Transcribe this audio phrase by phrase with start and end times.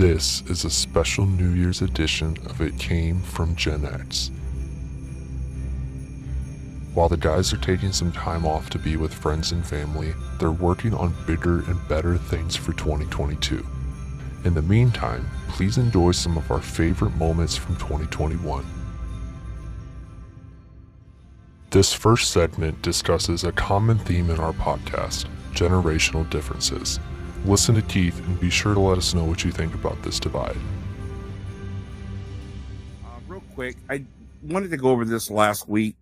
[0.00, 4.30] This is a special New Year's edition of It Came from Gen X.
[6.94, 10.52] While the guys are taking some time off to be with friends and family, they're
[10.52, 13.62] working on bigger and better things for 2022.
[14.44, 18.64] In the meantime, please enjoy some of our favorite moments from 2021.
[21.68, 26.98] This first segment discusses a common theme in our podcast generational differences.
[27.44, 30.20] Listen to Keith and be sure to let us know what you think about this
[30.20, 30.56] divide.
[33.04, 34.04] Uh, real quick, I
[34.42, 35.96] wanted to go over this last week.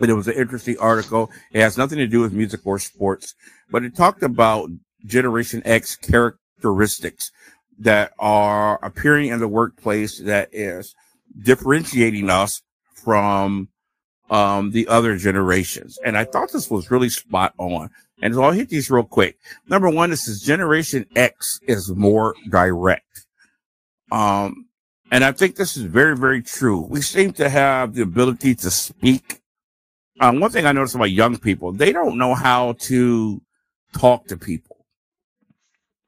[0.00, 1.30] And it was an interesting article.
[1.52, 3.34] It has nothing to do with music or sports,
[3.70, 4.70] but it talked about
[5.04, 7.30] Generation X characteristics
[7.78, 10.94] that are appearing in the workplace that is
[11.42, 12.62] differentiating us
[12.94, 13.68] from
[14.30, 15.98] um, the other generations.
[16.04, 17.90] And I thought this was really spot on.
[18.22, 19.38] And so I'll hit these real quick.
[19.68, 23.26] Number one, this is Generation X is more direct.
[24.12, 24.66] Um,
[25.10, 26.80] and I think this is very, very true.
[26.80, 29.40] We seem to have the ability to speak.
[30.20, 33.42] Um, one thing I notice about young people, they don't know how to
[33.94, 34.84] talk to people.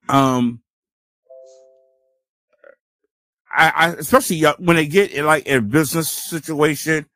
[0.08, 0.60] Um,
[3.54, 7.06] I, I especially when they get in like a business situation,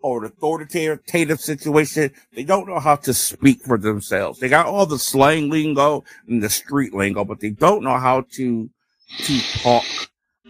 [0.00, 4.38] or an authoritative situation, they don't know how to speak for themselves.
[4.38, 8.22] They got all the slang lingo and the street lingo, but they don't know how
[8.32, 8.70] to
[9.24, 9.84] to talk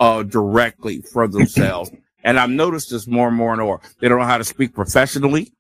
[0.01, 1.91] uh, directly for themselves.
[2.25, 3.81] and I've noticed this more and more and more.
[4.01, 5.53] They don't know how to speak professionally.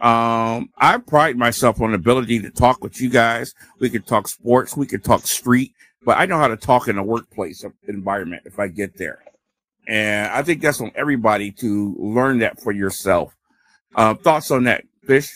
[0.00, 3.52] Um, I pride myself on the ability to talk with you guys.
[3.80, 5.72] We can talk sports, we can talk street,
[6.04, 9.24] but I know how to talk in a workplace environment if I get there.
[9.88, 13.34] And I think that's on everybody to learn that for yourself.
[13.94, 15.32] Uh, thoughts on that, Fish?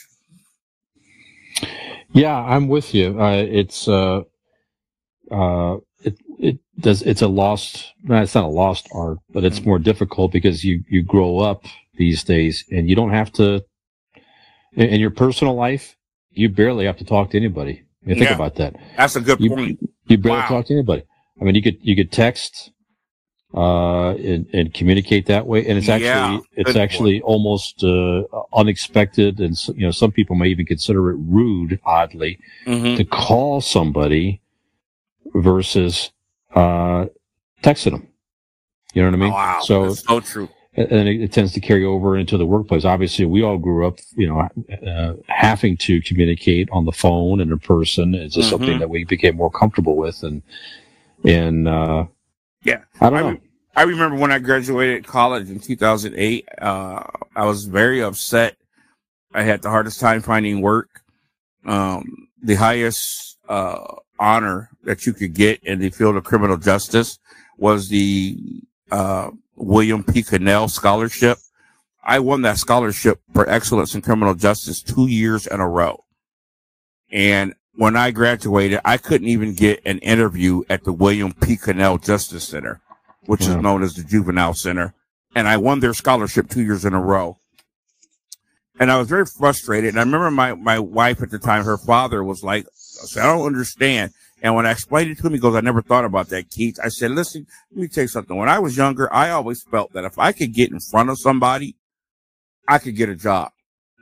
[2.13, 3.19] Yeah, I'm with you.
[3.19, 4.21] Uh, it's uh,
[5.31, 7.93] uh, it it does it's a lost.
[8.03, 11.63] No, it's not a lost art, but it's more difficult because you you grow up
[11.95, 13.63] these days and you don't have to.
[14.73, 15.95] In, in your personal life,
[16.31, 17.83] you barely have to talk to anybody.
[18.03, 18.35] I mean, think Yeah.
[18.35, 18.75] about that.
[18.97, 19.79] That's a good You, point.
[20.07, 20.47] you barely Wow.
[20.49, 21.03] talk to anybody.
[21.41, 22.71] I mean, you could you could text
[23.53, 29.39] uh and, and communicate that way and it's actually Yeah, it's actually almost uh, unexpected
[29.39, 34.41] and you know some people may even consider it rude oddly hmm to call somebody
[35.35, 36.11] versus
[36.55, 37.05] uh
[37.61, 38.07] texting them
[38.93, 39.59] you know what i mean Wow.
[39.63, 40.49] so that's so true.
[40.75, 42.83] and it, it tends to carry over into the workplace.
[42.85, 44.39] Obviously, we all grew up, you know,
[44.87, 48.15] uh, having to communicate on the phone and in person.
[48.15, 48.53] It's just Mhm.
[48.53, 50.41] something that we became more comfortable with, and
[51.25, 52.05] and uh,
[52.63, 52.81] Yeah.
[53.01, 53.37] I don't I know.
[53.75, 57.03] I remember when I graduated college in 2008, uh,
[57.35, 58.55] I was very upset.
[59.33, 61.01] I had the hardest time finding work.
[61.65, 67.17] Um, the highest, uh, honor that you could get in the field of criminal justice
[67.57, 68.37] was the,
[68.91, 70.21] uh, William P.
[70.23, 71.37] Cannell scholarship.
[72.03, 76.03] I won that scholarship for excellence in criminal justice two years in a row.
[77.11, 81.57] And when I graduated, I couldn't even get an interview at the William P.
[81.57, 82.81] Cannell Justice Center,
[83.25, 84.93] which is known as the Juvenile Center.
[85.35, 87.39] And I won their scholarship two years in a row.
[88.79, 89.89] And I was very frustrated.
[89.89, 93.23] And I remember my, my wife at the time, her father was like, I said,
[93.23, 94.13] I don't understand.
[94.43, 96.77] And when I explained it to him, he goes, I never thought about that, Keith.
[96.83, 98.35] I said, listen, let me tell you something.
[98.35, 101.17] When I was younger, I always felt that if I could get in front of
[101.17, 101.75] somebody,
[102.67, 103.51] I could get a job.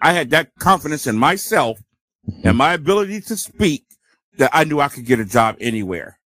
[0.02, 1.80] I had that confidence in myself
[2.44, 3.86] and my ability to speak
[4.38, 6.20] that I knew I could get a job anywhere.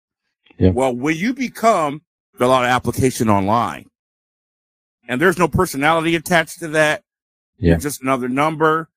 [0.58, 0.70] Yeah.
[0.70, 2.02] Well, when you become
[2.40, 3.90] a lot of application online
[5.08, 7.04] and there's no personality attached to that,
[7.58, 7.78] Yeah.
[7.78, 8.90] just another number,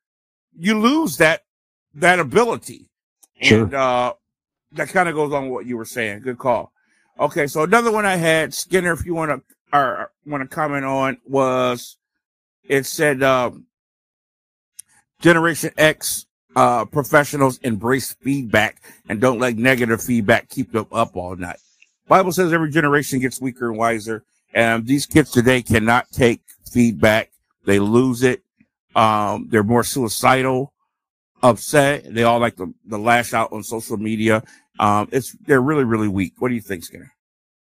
[0.57, 1.43] you lose that,
[1.95, 2.91] that ability.
[3.41, 3.63] Sure.
[3.65, 4.15] And, uh,
[4.73, 6.21] that kind of goes on with what you were saying.
[6.21, 6.73] Good call.
[7.19, 7.47] Okay.
[7.47, 9.43] So another one I had, Skinner, if you want to,
[9.77, 11.97] or want to comment on was,
[12.65, 13.67] it said, um,
[15.21, 16.27] Generation X
[16.57, 21.59] uh, professionals embrace feedback and don't let negative feedback keep them up all night.
[22.09, 24.25] Bible says every generation gets weaker and wiser,
[24.55, 26.41] and these kids today cannot take
[26.73, 27.31] feedback.
[27.67, 28.43] They lose it.
[28.97, 30.73] Um, they're more suicidal,
[31.43, 32.13] upset.
[32.13, 34.43] They all like the, to lash out on social media.
[34.81, 36.35] Um, it's they're really really weak.
[36.39, 37.13] What do you think, Skinner?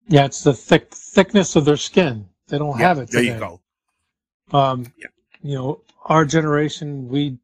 [0.07, 2.27] Yeah, it's the thick thickness of their skin.
[2.47, 3.59] They don't have it There you go.
[4.57, 5.07] Um, Yeah.
[5.44, 7.38] you know, our generation, we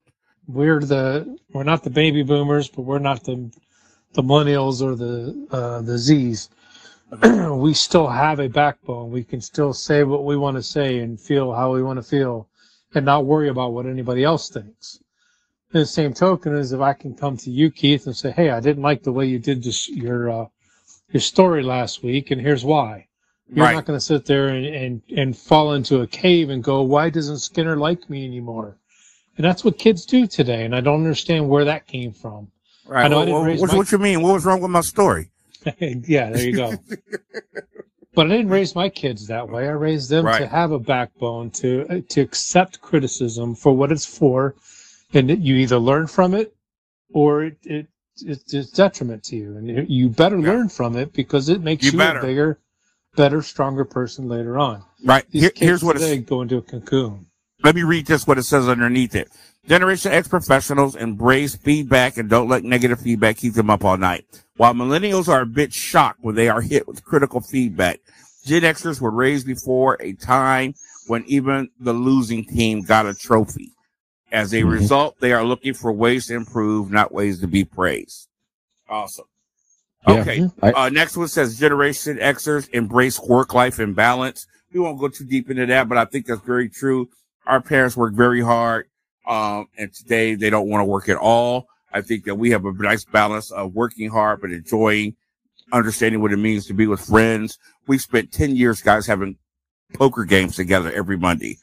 [0.47, 3.51] we're the we're not the baby boomers, but we're not the
[4.13, 6.49] the millennials or the uh, the Z's.
[7.51, 9.11] we still have a backbone.
[9.11, 12.03] We can still say what we want to say and feel how we want to
[12.03, 12.49] feel,
[12.93, 14.99] and not worry about what anybody else thinks.
[15.73, 18.49] In the same token, is if I can come to you, Keith, and say, "Hey,
[18.49, 20.45] I didn't like the way you did this, your uh,
[21.11, 23.07] your story last week, and here's why.
[23.47, 23.73] You're right.
[23.75, 27.09] not going to sit there and, and, and fall into a cave and go, why
[27.09, 28.79] doesn't Skinner like me anymore?
[29.37, 32.51] And that's what kids do today, and I don't understand where that came from.
[32.85, 33.05] right.
[33.05, 34.21] I know I What, didn't what, what, you mean?
[34.21, 35.29] What was wrong with my story?
[35.79, 36.73] yeah, there you go.
[38.13, 39.67] but I didn't raise my kids that way.
[39.67, 44.05] I raised them to have a backbone, to uh, to accept criticism for what it's
[44.05, 44.55] for,
[45.13, 46.55] and that you either learn from it
[47.13, 47.87] or it, it
[48.21, 50.51] it's, detriment to you, and you- better Yeah.
[50.51, 52.59] learn from it because it makes You you, a bigger,
[53.15, 54.83] better, stronger person later on.
[55.03, 55.25] Right.
[55.31, 57.25] These Here, kids here's what it's, today go into a cocoon.
[57.63, 59.29] Let me read just what it says underneath it.
[59.67, 64.25] Generation X professionals embrace feedback and don't let negative feedback keep them up all night.
[64.57, 68.01] While millennials are a bit shocked when they are hit with critical feedback,
[68.45, 70.73] Gen Xers were raised before a time
[71.07, 73.71] when even the losing team got a trophy.
[74.31, 74.71] As a Mhm.
[74.71, 78.27] result, they are looking for ways to improve, not ways to be praised.
[78.89, 79.25] Awesome.
[80.07, 80.13] Yeah.
[80.15, 80.49] Okay.
[80.61, 84.45] I, Uh, next one says Generation Xers embrace work life and balance.
[84.73, 87.09] We won't go too deep into that, but I think that's very true.
[87.45, 88.87] Our parents work very hard.
[89.27, 91.67] Um, and today they don't want to work at all.
[91.91, 95.15] I think that we have a nice balance of working hard, but enjoying,
[95.71, 97.57] understanding what it means to be with friends.
[97.87, 99.37] We spent 10 years, guys, having
[99.93, 101.57] poker games together every Monday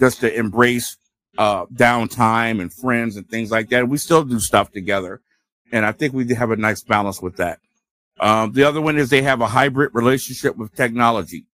[0.00, 0.96] just to embrace,
[1.36, 3.88] uh, downtime and friends and things like that.
[3.88, 5.20] We still do stuff together.
[5.70, 7.58] And I think we have a nice balance with that.
[8.20, 11.46] Um, the other one is they have a hybrid relationship with technology.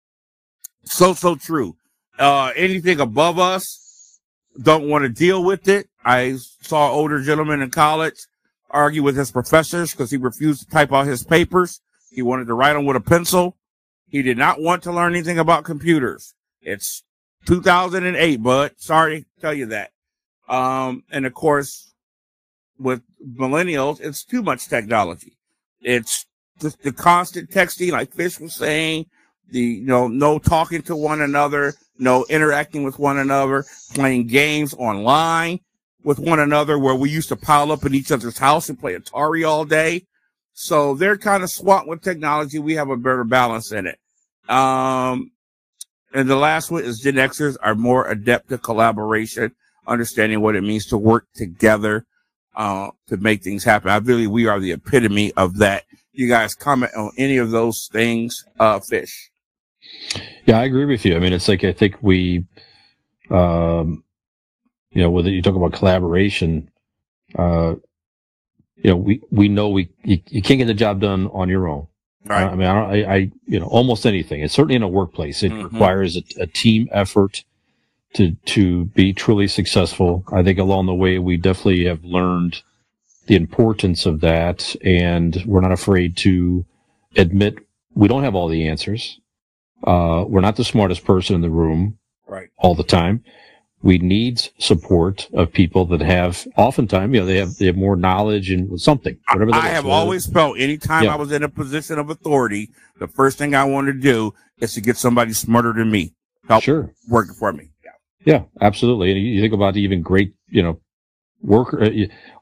[0.85, 1.77] So, so true.
[2.19, 4.21] Uh, anything above us
[4.61, 5.89] don't want to deal with it.
[6.05, 8.19] I saw older gentleman in college
[8.71, 11.81] argue with his professors because he refused to type out his papers.
[12.11, 13.57] He wanted to write them with a pencil.
[14.09, 16.35] He did not want to learn anything about computers.
[16.61, 17.03] It's
[17.47, 18.73] 2008, bud.
[18.77, 19.91] Sorry to tell you that.
[20.49, 21.93] Um, and of course,
[22.79, 25.37] with millennials, it's too much technology.
[25.81, 26.27] It's
[26.59, 29.07] the, the constant texting, like Fish was saying,
[29.51, 33.65] the, you know, no talking to one another, no interacting with one another,
[33.95, 35.61] playing games online
[36.05, 38.95] with one another where we used to pile up in each other's house and play
[38.95, 40.07] Atari all day.
[40.53, 42.59] So they're kind of swamped with technology.
[42.59, 43.99] We have a better balance in it.
[44.49, 45.33] Um,
[46.15, 49.55] and the last one is Gen Xers are more adept at collaboration,
[49.87, 52.07] understanding what it means to work together,
[52.57, 53.91] uh, to make things happen.
[53.91, 55.85] I believe we are the epitome of that.
[56.13, 59.31] You guys comment on any of those things, uh, Fish.
[60.47, 61.17] Yeah, I agree with you.
[61.17, 62.45] I mean, it's like I think we,
[63.31, 64.03] um,
[64.91, 66.71] you know, whether you talk about collaboration,
[67.37, 67.75] uh,
[68.77, 71.69] you know, we we know we you, you can't get the job done on your
[71.69, 71.87] own.
[72.25, 72.45] Right.
[72.45, 74.41] I mean, I, don't, I, I you know, almost anything.
[74.43, 75.43] It's certainly in a workplace.
[75.43, 75.65] It Mhm.
[75.71, 77.45] requires a, a team effort
[78.15, 80.25] to to be truly successful.
[80.33, 82.63] I think along the way we definitely have learned
[83.27, 86.65] the importance of that, and we're not afraid to
[87.17, 87.57] admit
[87.95, 89.21] we don't have all the answers.
[89.85, 92.49] Uh, we're not the smartest person in the room right.
[92.59, 93.23] all the time.
[93.81, 97.95] We need support of people that have, oftentimes, you know, they have they have more
[97.95, 99.17] knowledge and something.
[99.33, 101.15] Whatever that I have always felt anytime Yeah.
[101.15, 104.75] I was in a position of authority, the first thing I wanted to do is
[104.75, 106.15] to get somebody smarter than me
[106.49, 106.93] help sure.
[107.09, 107.71] working for me.
[107.85, 107.91] Yeah.
[108.25, 109.13] Yeah, absolutely.
[109.13, 110.81] And you think about even great, you know,
[111.41, 111.91] worker, uh,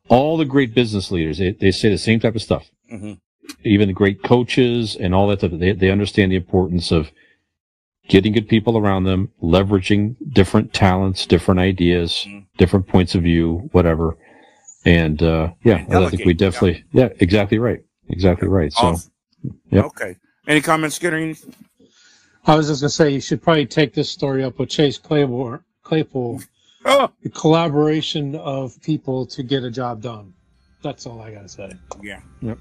[0.08, 2.70] all the great business leaders, they, they say the same type of stuff.
[2.88, 3.14] hmm
[3.62, 7.10] Even the great coaches and all that stuff, they, they understand the importance of
[8.08, 12.44] getting good people around them, leveraging different talents, different ideas, Mhm.
[12.56, 14.16] different points of view, whatever.
[14.84, 17.80] And, uh, yeah, And I think we definitely, yeah, exactly right.
[18.08, 18.72] Exactly right.
[18.72, 19.12] So, Awesome.
[19.70, 19.84] Yep.
[19.86, 20.16] Okay.
[20.46, 21.34] Any comments, Skinner?
[22.46, 25.58] I was just gonna say you should probably take this story up with Chase Claypool.
[25.82, 26.42] Claypool,
[26.84, 30.32] Oh, the collaboration of people to get a job done.
[30.82, 31.72] That's all I gotta say.
[32.00, 32.20] yeah.
[32.42, 32.58] Yep.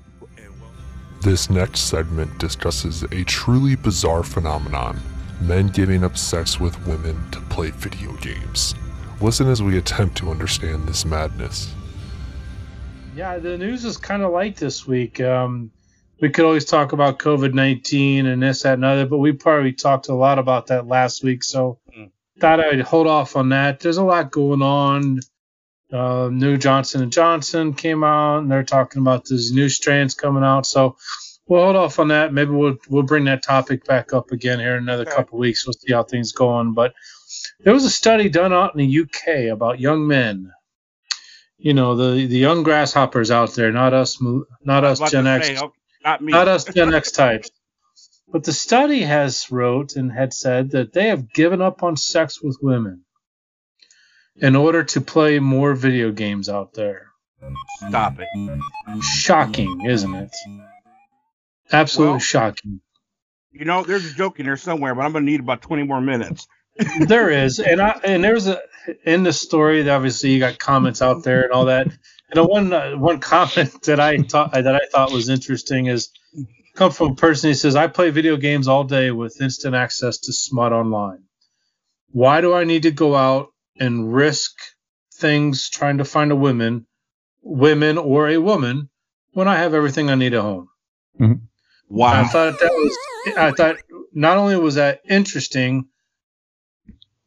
[1.21, 4.99] This next segment discusses a truly bizarre phenomenon
[5.42, 8.75] men giving up sex with women to play video games.
[9.22, 11.74] Listen as we attempt to understand this madness.
[13.15, 15.22] Yeah, the news is kind of light this week.
[15.22, 15.72] Um,
[16.22, 19.72] we could always talk about COVID nineteen and this, that, and other, but we probably
[19.74, 21.44] talked a lot about that last week.
[21.44, 22.12] So Mm.
[22.39, 23.80] thought I'd hold off on that.
[23.80, 25.20] There's a lot going on.
[25.94, 30.44] Uh, new Johnson and Johnson came out, and they're talking about these new strands coming
[30.44, 30.65] out.
[30.65, 30.98] So
[31.47, 32.33] we'll hold off on that.
[32.33, 35.11] Maybe we'll we'll bring that topic back up again here in another Okay.
[35.15, 35.65] couple weeks.
[35.65, 36.73] We'll see how things go on.
[36.73, 36.93] But
[37.63, 40.51] there was a study done out in the UK about young men.
[41.57, 44.17] You know the the young grasshoppers out there, not us,
[44.63, 45.71] not us Gen X, say, oh,
[46.03, 47.49] not not us Gen X types.
[48.27, 52.41] But the study has wrote and had said that they have given up on sex
[52.41, 53.05] with women
[54.35, 57.07] in order to play more video games out there.
[57.87, 58.27] Stop it.
[59.01, 60.35] Shocking, isn't it?
[61.72, 62.81] Absolutely Well- shocking.
[63.51, 66.01] You know, there's a joke in there somewhere, but I'm gonna need about 20 more
[66.01, 66.45] minutes.
[67.00, 68.60] there is, and I and there's a
[69.05, 69.89] in the story.
[69.89, 71.88] Obviously, you got comments out there and all that.
[71.88, 71.95] And
[72.34, 76.10] the one uh, one comment that I thought that I thought was interesting is
[76.75, 80.17] come from a person who says, "I play video games all day with instant access
[80.19, 81.24] to smut online.
[82.12, 84.51] Why do I need to go out and risk
[85.13, 86.88] things trying to find a woman,
[87.41, 88.89] women or a woman
[89.31, 90.67] when I have everything I need at home?"
[91.22, 91.39] I
[91.89, 92.22] Wow.
[92.22, 93.38] I thought that was.
[93.38, 93.77] I thought
[94.13, 95.88] not only was that interesting,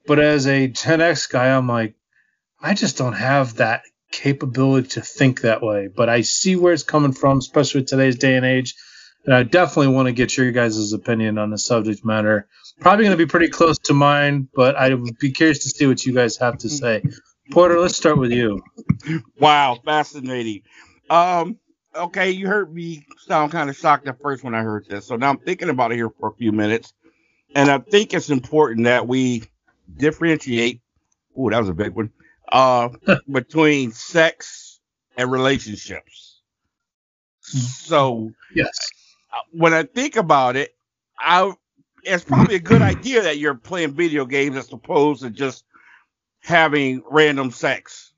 [0.06, 1.94] but as a Gen X guy, I'm like,
[2.60, 5.88] I just don't have that capability to think that way.
[5.88, 8.74] But I see where it's coming from, especially with today's day and age.
[9.24, 12.48] And I definitely want to get your guys' opinion on the subject matter.
[12.80, 15.86] Probably going to be pretty close to mine, but I would be curious to see
[15.86, 17.02] what you guys have to say.
[17.50, 18.62] Porter, let's start with you.
[19.38, 20.62] Wow, fascinating.
[21.10, 21.58] Um,
[21.94, 25.06] okay, you heard me sound kind of shocked at first when I heard this.
[25.06, 26.92] So now I'm thinking about it here for a few minutes.
[27.54, 29.44] And I think it's important that we
[29.96, 30.80] differentiate.
[31.38, 32.10] Ooh, that was a big one.
[32.50, 32.90] Uh,
[33.30, 34.80] between sex
[35.16, 36.42] and relationships.
[37.40, 38.92] So Yes.
[39.32, 40.74] uh, when I think about it,
[41.18, 41.52] I
[42.04, 45.64] it's probably a good idea that you're playing video games as opposed to just
[46.40, 48.12] having random sex.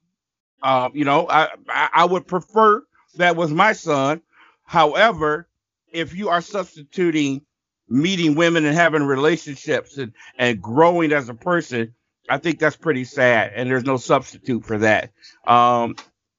[0.62, 2.82] Uh, you know, I I would prefer
[3.16, 4.22] that was my son.
[4.64, 5.48] However,
[5.92, 7.42] if you are substituting
[7.88, 11.94] meeting women and having relationships and, and growing as a person,
[12.28, 13.52] I think that's pretty sad.
[13.54, 15.10] And there's no substitute for that.
[15.46, 15.96] Um,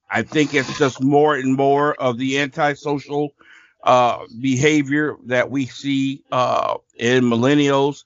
[0.10, 3.34] I think it's just more and more of the antisocial
[3.84, 8.04] uh, behavior that we see uh, in millennials.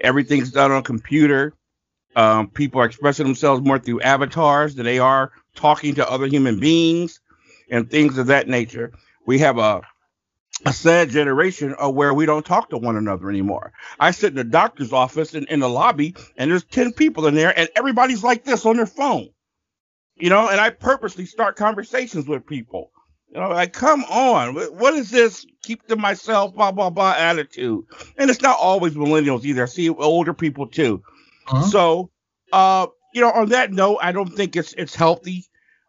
[0.00, 1.52] Everything's done on computer.
[2.16, 6.58] Um, people are expressing themselves more through avatars than they are talking to other human
[6.58, 7.20] beings
[7.70, 8.92] and things of that nature.
[9.26, 9.82] We have a
[10.66, 13.72] a sad generation of where we don't talk to one another anymore.
[13.98, 17.34] I sit in the doctor's office in, in the lobby and there's 10 people in
[17.34, 19.30] there and everybody's like this on their phone.
[20.16, 22.90] You know, and I purposely start conversations with people.
[23.32, 27.84] You know, like, come on, what is this keep to myself, blah, blah, blah attitude?
[28.18, 29.62] And it's not always millennials either.
[29.62, 31.02] I see older people too.
[31.46, 31.62] Uh-huh.
[31.68, 32.10] So,
[32.52, 35.46] uh, you know, on that note, I don't think it's it's healthy.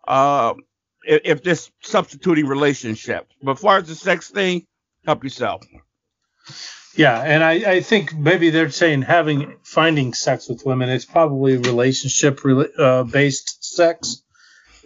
[0.08, 0.62] Um,
[1.04, 3.28] if, if this substituting relationship.
[3.42, 4.66] but as far as the sex thing,
[5.06, 5.64] help yourself.
[6.96, 10.90] Yeah, and I, I think maybe they're saying having finding sex with women.
[10.90, 14.24] It's probably relationship rela- uh, based sex.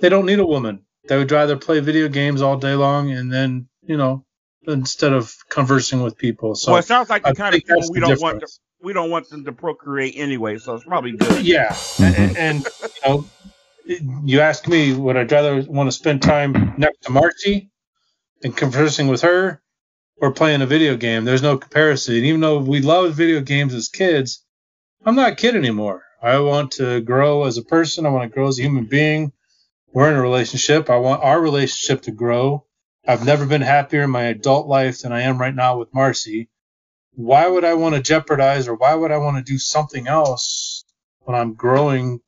[0.01, 0.85] They don't need a woman.
[1.07, 4.25] They would rather play video games all day long and then you know
[4.67, 6.55] instead of conversing with people.
[6.55, 8.41] So well, it sounds like the I kind of think people we don't want.
[8.41, 8.47] To,
[8.81, 11.43] we don't want them to procreate anyway, so it's probably good.
[11.43, 13.25] Yeah, and, and you know,
[13.85, 17.69] you ask me, would I rather want to spend time next to Marcy
[18.43, 19.61] and conversing with her,
[20.17, 21.25] or playing a video game?
[21.25, 22.15] There's no comparison.
[22.15, 24.43] Even though we loved video games as kids,
[25.05, 26.03] I'm not a kid anymore.
[26.21, 28.05] I want to grow as a person.
[28.05, 29.31] I want to grow as a human being.
[29.93, 30.89] We're in a relationship.
[30.89, 32.65] I want our relationship to grow.
[33.07, 36.49] I've never been happier in my adult life than I am right now with Marcy.
[37.13, 40.83] Why would I want to jeopardize or why would I want to do something else
[41.19, 42.19] when I'm growing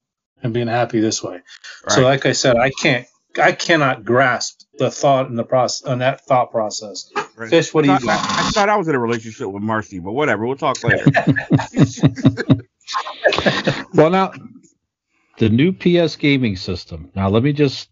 [0.44, 1.42] and being happy this way?
[1.90, 3.06] So, like I said, I can't,
[3.42, 7.12] I cannot grasp the thought and the process, on that thought process.
[7.36, 7.50] Right.
[7.50, 8.30] Fish, what do you I, thought- got?
[8.40, 10.46] I, I thought I was in a relationship with Marcy, but whatever.
[10.46, 11.06] We'll talk later.
[13.94, 14.32] Well, now
[15.40, 17.12] the new PS gaming system.
[17.16, 17.90] Now, let me just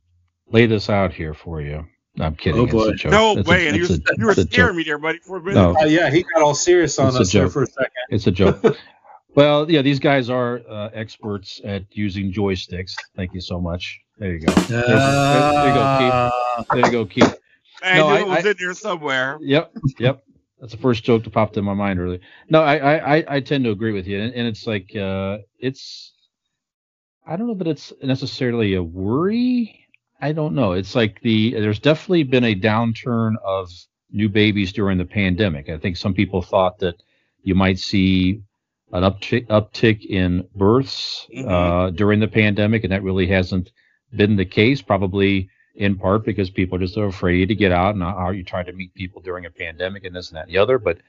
[0.51, 1.85] lay this out here for you.
[2.15, 2.61] No, I'm kidding.
[2.61, 3.11] Oh, It's a joke.
[3.11, 4.51] no It's a- way, and you were, a- you were it's joke.
[4.53, 5.55] scaring me there, buddy, for a minute.
[5.55, 7.91] No, Uh, yeah, he got all serious on It's us there for a second.
[8.09, 8.63] it's a joke.
[9.35, 12.93] well, yeah, these guys are uh, experts at using joysticks.
[13.15, 13.99] Thank you so much.
[14.17, 14.53] There you go.
[14.53, 16.67] There's- there, there you go, Keith.
[16.71, 17.39] There you go, Keith.
[17.83, 19.37] I no, knew I- it was I- in there somewhere.
[19.41, 20.23] Yep, yep.
[20.59, 22.19] That's the first joke that popped in my mind earlier.
[22.49, 25.39] No, I, I, I- I tend to agree with you, and, and it's like uh,
[25.59, 26.13] it's.
[27.27, 29.79] I don't know that it's necessarily a worry.
[30.21, 30.71] I don't know.
[30.73, 33.69] It's like the there's definitely been a downturn of
[34.11, 35.67] new babies during the pandemic.
[35.67, 36.95] I think some people thought that
[37.43, 38.41] you might see
[38.93, 41.49] an uptick uptick in births Mhm.
[41.49, 43.71] uh, during the pandemic, and that really hasn't
[44.15, 44.81] been the case.
[44.81, 48.65] Probably in part because people just are afraid to get out and are you trying
[48.65, 50.77] to meet people during a pandemic and this and that and the other.
[50.79, 50.99] But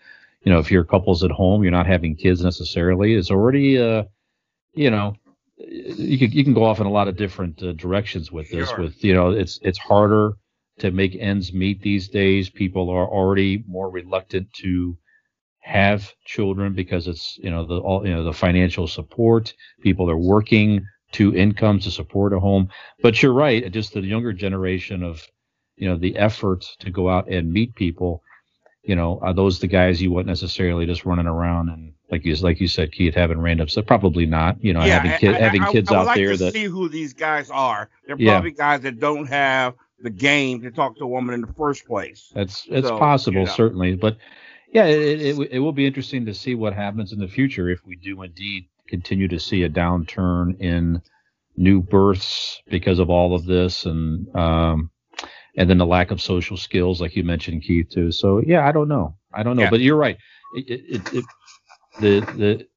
[0.42, 3.14] you know, if you're couples at home, you're not having kids necessarily.
[3.14, 4.04] It's already, uh,
[4.75, 5.14] you know,
[5.59, 8.68] you can you can go off in a lot of different uh, directions with this.
[8.68, 8.83] Sure.
[8.83, 10.33] With you know, it's it's harder
[10.78, 12.50] to make ends meet these days.
[12.50, 14.97] People are already more reluctant to
[15.66, 19.52] have children because it's you know the all you know the financial support.
[19.82, 22.68] People are working two incomes to support a home.
[23.02, 25.26] But you're right, just the younger generation of
[25.76, 28.23] you know the effort to go out and meet people.
[28.85, 32.37] you know, are those the guys you want necessarily just running around and like you
[32.37, 33.87] like you said, Keith, having random stuff?
[33.87, 34.62] Probably not.
[34.62, 36.52] You know, having I- kid, I- having kids I would out like there to that
[36.52, 37.90] see who these guys are.
[38.06, 38.35] They're Yeah.
[38.35, 41.85] probably guys that don't have the game to talk to a woman in the first
[41.87, 42.30] place.
[42.32, 43.52] That's it's So, possible, you know.
[43.52, 44.18] certainly, but
[44.76, 47.80] yeah, it, it it will be interesting to see what happens in the future if
[47.87, 51.02] we do indeed continue to see a downturn in
[51.56, 54.90] new births because of all of this, and um,
[55.56, 58.12] and then the lack of social skills, like you mentioned, Keith, too.
[58.12, 59.71] So yeah, I don't know, I don't know, Yeah.
[59.71, 60.18] but you're right.
[60.56, 61.25] It, it, it,
[62.00, 62.68] the the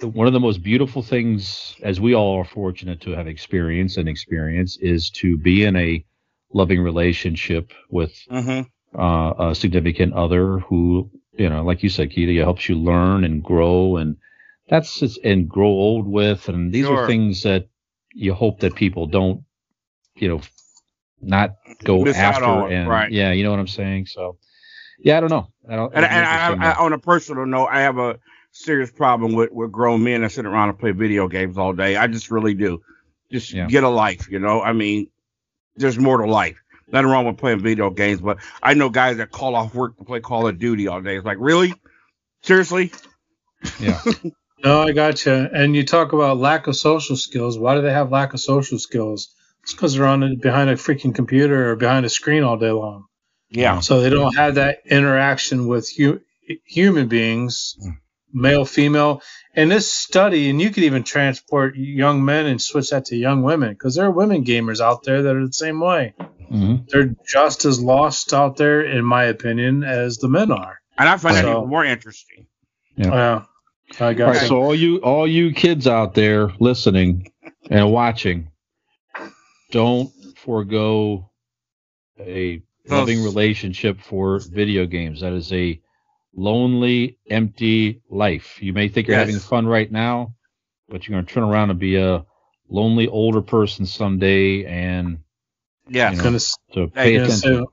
[0.00, 3.98] the- one of the most beautiful things, as we all are fortunate to have experienced
[3.98, 6.04] and experience, is to be in a
[6.54, 8.75] loving relationship with Mm-hmm.
[8.98, 13.42] Uh, a significant other who, you know, like you said, Keith, helps you learn and
[13.42, 14.16] grow, and
[14.68, 17.04] that's just, and grow old with, and these Sure.
[17.04, 17.68] are things that
[18.14, 19.42] you hope that people don't,
[20.16, 20.40] you know,
[21.20, 23.12] not go Miss after, on, and right.
[23.12, 24.06] yeah, you know what I'm saying.
[24.06, 24.38] So,
[24.98, 25.48] yeah, I don't know.
[25.68, 28.18] I don't, and I, I, on a personal note, I have a
[28.52, 31.96] serious problem with, with grown men that sit around and play video games all day.
[31.96, 32.80] I just really do.
[33.30, 33.66] Just Yeah.
[33.66, 34.62] get a life, you know.
[34.62, 35.08] I mean,
[35.76, 36.62] there's more to life.
[36.88, 40.04] Nothing wrong with playing video games, but I know guys that call off work to
[40.04, 41.16] play Call of Duty all day.
[41.16, 41.74] It's like, really?
[42.42, 42.92] Seriously?
[43.80, 44.00] yeah,
[44.64, 45.32] No, I got you.
[45.32, 47.58] And you talk about lack of social skills.
[47.58, 49.34] Why do they have lack of social skills?
[49.62, 52.70] It's because they're on a, behind a freaking computer or behind a screen all day
[52.70, 53.06] long.
[53.50, 53.80] Yeah.
[53.80, 56.20] So they don't have that interaction with hu-
[56.64, 57.96] human beings, mm.
[58.36, 59.22] Male, female.
[59.54, 63.42] And this study, and you could even transport young men and switch that to young
[63.42, 66.14] women because there are women gamers out there that are the same way.
[66.48, 70.78] hmm They're just as lost out there, in my opinion, as the men are.
[70.98, 72.46] And I find that even more interesting.
[72.96, 73.10] Yeah.
[73.10, 73.44] Yeah,
[74.00, 74.48] I All got right, you.
[74.48, 77.32] so all you all you kids out there listening
[77.70, 78.50] and watching,
[79.70, 81.30] don't forego
[82.18, 85.20] a loving relationship for video games.
[85.20, 85.80] That is a
[86.36, 88.62] lonely, empty life.
[88.62, 89.26] You may think you're Yes.
[89.26, 90.34] having fun right now,
[90.88, 92.24] but you're going to turn around and be a
[92.68, 95.18] lonely older person someday, and
[95.88, 96.10] Yeah.
[96.10, 97.58] You know, Gonna s- so pay gonna attention.
[97.58, 97.64] say,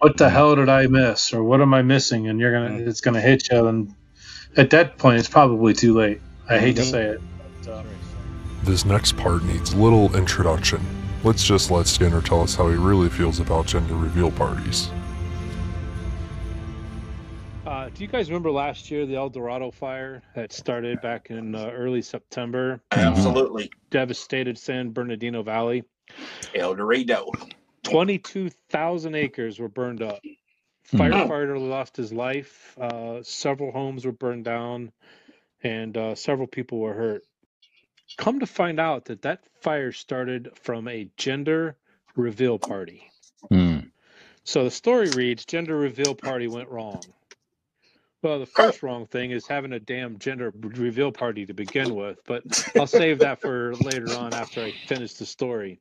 [0.00, 2.28] what the hell did I miss, or what am I missing?
[2.28, 2.86] And you're gonna, Mm.
[2.86, 3.88] it's gonna hit you, and
[4.56, 6.20] at that point, it's probably too late.
[6.48, 6.90] I hate to Mhm.
[6.90, 7.20] say it.
[7.64, 7.82] But, uh,
[8.64, 10.80] This next part needs little introduction.
[11.22, 14.90] Let's just let Skinner tell us how he really feels about gender reveal parties.
[17.84, 21.54] Uh, do you guys remember last year the El Dorado fire that started back in
[21.54, 22.80] uh, early September?
[22.90, 23.70] Absolutely.
[23.90, 25.84] Devastated San Bernardino Valley.
[26.54, 27.30] El Dorado.
[27.82, 30.20] 22,000 acres were burned up.
[30.92, 30.96] Hmm.
[30.96, 32.74] Firefighter lost his life.
[32.80, 34.90] Uh, several homes were burned down,
[35.62, 37.22] and uh, several people were hurt.
[38.16, 41.76] Come to find out that that fire started from a gender
[42.16, 43.10] reveal party.
[43.50, 43.80] Hmm.
[44.44, 47.02] So the story reads gender reveal party went wrong.
[48.24, 52.18] Well, the first wrong thing is having a damn gender reveal party to begin with,
[52.24, 52.42] but
[52.74, 55.78] I'll save that for later on after I finish the story.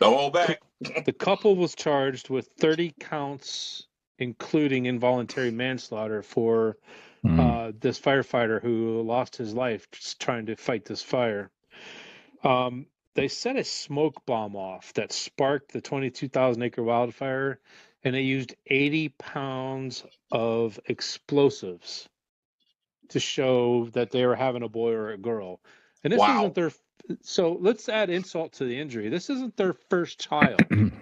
[0.00, 0.60] Go all back.
[0.80, 3.86] The couple was charged with 30 counts,
[4.18, 6.76] including involuntary manslaughter, for
[7.22, 7.40] Hmm.
[7.40, 11.50] uh, this firefighter who lost his life trying to fight this fire.
[12.42, 17.60] Um, they set a smoke bomb off that sparked the 22,000 acre wildfire,
[18.04, 22.08] and they used 80 pounds of explosives
[23.10, 25.62] to show that they were having a boy or a girl.
[26.04, 26.28] And this Wow.
[26.28, 26.72] isn't their.
[27.22, 29.08] So let's add insult to the injury.
[29.10, 30.72] This isn't their first child.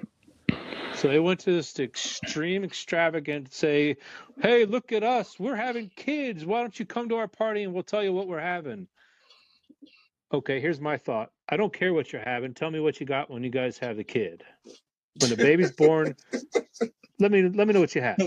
[0.95, 3.97] So they went to this extreme extravagant say,
[4.41, 5.39] Hey, look at us.
[5.41, 6.45] We're having kids.
[6.47, 8.89] Why don't you come to our party and we'll tell you what we're having?
[10.33, 11.33] Okay, here's my thought.
[11.49, 12.55] I don't care what you're having.
[12.55, 14.45] Tell me what you got when you guys have the kid.
[15.21, 16.17] When the baby's born,
[17.19, 18.19] let me let me know what you have.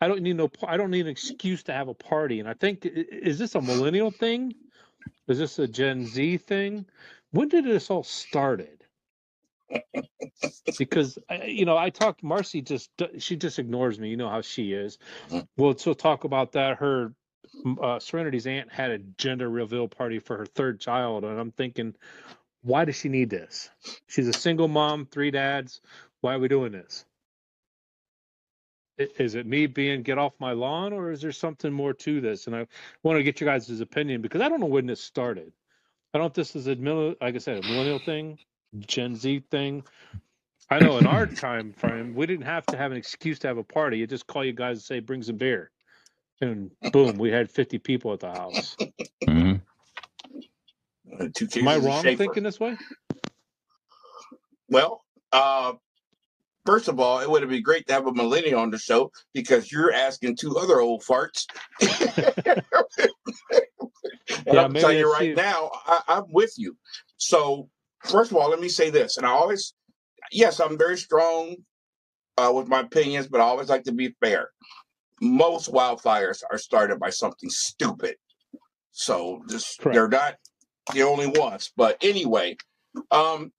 [0.00, 2.40] I don't need no I don't need an excuse to have a party.
[2.40, 4.54] And I think is this a millennial thing?
[5.28, 6.86] Is this a Gen Z thing?
[7.32, 8.84] When did this all started?
[10.78, 14.08] because you know I talked Marcy just she just ignores me.
[14.10, 14.98] You know how she is.
[15.56, 16.78] Well, so talk about that.
[16.78, 17.12] Her
[17.82, 21.94] uh, Serenity's aunt had a gender reveal party for her third child, and I'm thinking,
[22.62, 23.70] why does she need this?
[24.08, 25.80] She's a single mom, three dads.
[26.20, 27.04] Why are we doing this?
[28.98, 32.46] Is it me being get off my lawn, or is there something more to this?
[32.48, 32.66] And I
[33.04, 35.52] want to get you guys' opinion because I don't know when this started.
[36.12, 38.38] I don't know if this is a mil- like I said, a millennial thing,
[38.80, 39.84] Gen Z thing.
[40.70, 43.58] I know in our time frame, we didn't have to have an excuse to have
[43.58, 43.98] a party.
[43.98, 45.70] You just call you guys and say, bring some beer.
[46.40, 48.78] And boom, we had 50 people at the house.
[49.28, 49.62] Mhm.
[51.18, 52.76] Uh, Two Am I wrong thinking this way?
[54.68, 55.72] Well, uh,
[56.66, 59.10] first of all, it would have been great to have a millennial on the show
[59.32, 61.46] because you're asking two other old farts.
[61.80, 62.62] and
[64.46, 65.34] Yeah, I'm telling you right you.
[65.34, 66.76] now, I, I'm with you.
[67.16, 67.68] So,
[68.04, 69.74] first of all, let me say this, and I always,
[70.30, 71.56] yes, I'm very strong
[72.36, 74.50] uh, with my opinions, but I always like to be fair.
[75.20, 78.16] Most wildfires are started by something stupid.
[78.92, 80.34] So, just they're not
[80.92, 81.72] the only ones.
[81.76, 82.56] But anyway,
[83.10, 83.52] um,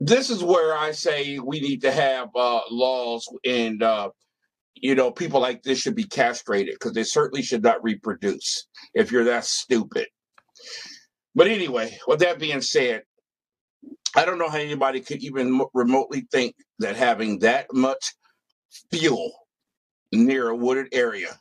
[0.00, 4.10] this is where I say we need to have uh, laws and uh,
[4.74, 9.10] you know people like this should be castrated because they certainly should not reproduce if
[9.10, 10.06] you're that stupid.
[11.34, 13.02] But anyway, with that being said,
[14.16, 18.14] I don't know how anybody could even remotely think that having that much
[18.90, 19.32] fuel
[20.12, 21.36] near a wooded area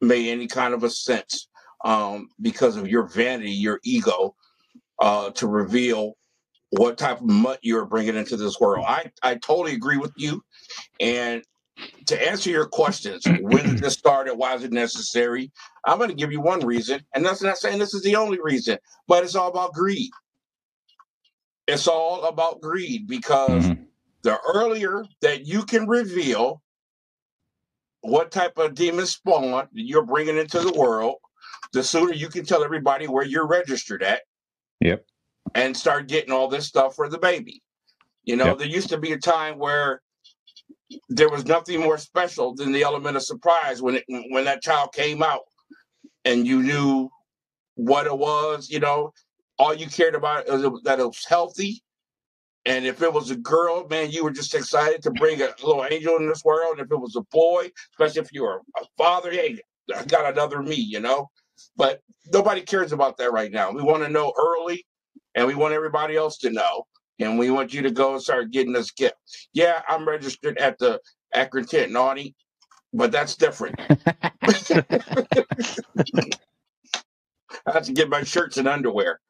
[0.00, 1.48] made any kind of a sense
[1.84, 4.34] um, because of your vanity, your ego,
[5.04, 6.14] uh, to reveal
[6.70, 8.86] what type of mutt you're bringing into this world.
[8.88, 10.42] I, I totally agree with you.
[11.00, 11.44] And
[12.06, 15.52] to answer your questions, when did this start and why is it necessary?
[15.86, 18.40] I'm going to give you one reason, and that's not saying this is the only
[18.42, 20.12] reason, but it's all about greed.
[21.68, 23.86] It's all about greed because Mhm.
[24.22, 26.62] the earlier that you can reveal
[28.02, 31.16] what type of demon spawn you're bringing into the world,
[31.72, 34.22] the sooner you can tell everybody where you're registered at.
[34.84, 35.04] Yep.
[35.54, 37.62] And start getting all this stuff for the baby.
[38.24, 38.58] You know, Yep.
[38.58, 40.00] there used to be a time where
[41.08, 44.92] there was nothing more special than the element of surprise when it when that child
[44.92, 45.42] came out
[46.24, 47.10] and you knew
[47.74, 49.12] what it was, you know,
[49.58, 51.82] all you cared about is that it was healthy.
[52.66, 55.84] And if it was a girl, man, you were just excited to bring a little
[55.90, 56.78] angel in this world.
[56.78, 59.60] And if it was a boy, especially if you were a father, hey,
[59.94, 61.28] I got another me, you know.
[61.76, 62.00] But
[62.32, 63.72] nobody cares about that right now.
[63.72, 64.86] We want to know early,
[65.34, 66.84] and we want everybody else to know.
[67.20, 69.14] And we want you to go and start getting this gift.
[69.52, 71.00] Yeah, I'm registered at the
[71.34, 72.34] Akron Tent Naughty,
[72.94, 73.76] but that's different.
[77.66, 79.20] I have to get my shirts and underwear.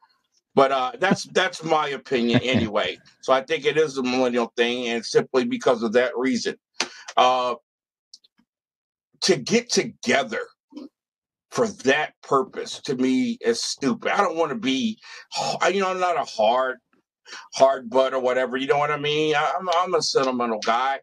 [0.55, 2.99] But uh, that's that's my opinion anyway.
[3.23, 6.57] So I think it is a millennial thing, and simply because of that reason,
[7.17, 7.57] uh,
[9.23, 10.41] to get together
[11.55, 14.11] for that purpose to me is stupid.
[14.11, 14.99] I don't want to be,
[15.71, 16.79] you know, I'm not a hard
[17.55, 18.57] hard butt or whatever.
[18.57, 19.37] You know what I mean?
[19.37, 20.99] I'm I'm a sentimental guy,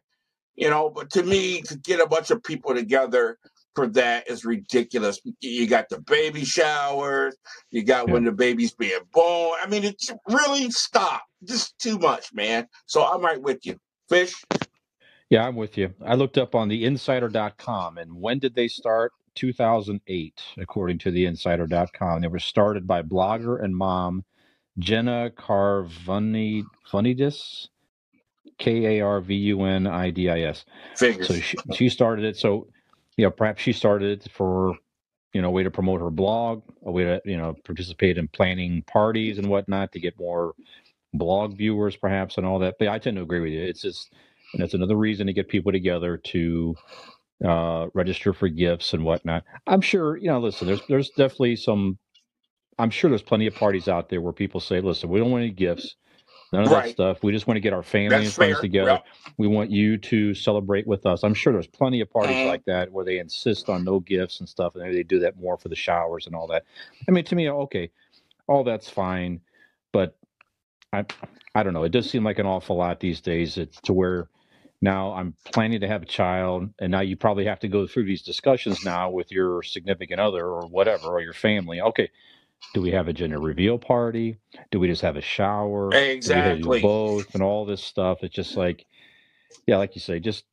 [0.54, 0.90] you know.
[0.90, 3.38] But to me, to get a bunch of people together
[3.74, 5.18] for that is ridiculous.
[5.40, 7.34] You got the baby showers,
[7.70, 9.58] you got when the baby's being born.
[9.62, 11.22] I mean, it's really stop.
[11.44, 12.68] Just too much, man.
[12.84, 13.76] So I'm right with you.
[14.10, 14.34] Fish.
[15.30, 15.94] Yeah, I'm with you.
[16.04, 19.12] I looked up on the insider.com and when did they start?
[19.34, 22.20] 2008, according to the insider.com.
[22.20, 24.24] They were started by blogger and mom
[24.78, 27.68] Jenna Carvuni Funidis,
[28.58, 30.64] K A R V U N I D I S.
[30.96, 31.28] Figures.
[31.28, 32.36] So she, she started it.
[32.36, 32.68] So,
[33.16, 34.74] you know, perhaps she started it for,
[35.32, 38.28] you know, a way to promote her blog, a way to, you know, participate in
[38.28, 40.54] planning parties and whatnot to get more
[41.12, 42.76] blog viewers, perhaps, and all that.
[42.78, 43.62] But I tend to agree with you.
[43.62, 44.12] It's just,
[44.54, 46.74] and it's another reason to get people together to
[47.44, 49.44] uh, register for gifts and whatnot.
[49.66, 51.98] I'm sure, you know, listen, there's there's definitely some.
[52.78, 55.42] I'm sure there's plenty of parties out there where people say, "Listen, we don't want
[55.44, 55.96] any gifts,
[56.52, 57.22] none of that stuff.
[57.22, 58.62] We just want to get our family That's and friends fair.
[58.62, 58.90] together.
[58.92, 59.06] Yep.
[59.38, 62.46] We want you to celebrate with us." I'm sure there's plenty of parties Mhm.
[62.46, 65.38] like that where they insist on no gifts and stuff, and maybe they do that
[65.38, 66.64] more for the showers and all that.
[67.08, 67.90] I mean, to me, okay,
[68.48, 69.40] all that's fine,
[69.92, 70.16] but
[70.92, 71.04] I,
[71.54, 71.84] I don't know.
[71.84, 73.58] It does seem like an awful lot these days.
[73.58, 74.28] It's to where
[74.82, 78.06] now I'm planning to have a child, and now you probably have to go through
[78.06, 81.80] these discussions now with your significant other or whatever or your family.
[81.82, 82.10] Okay,
[82.74, 84.38] do we have a gender reveal party?
[84.72, 86.00] Do we just have a shower?
[86.24, 86.80] Do we have Exactly.
[86.80, 88.20] both and all this stuff.
[88.22, 88.86] It's just like,
[89.66, 90.44] yeah, like you say, just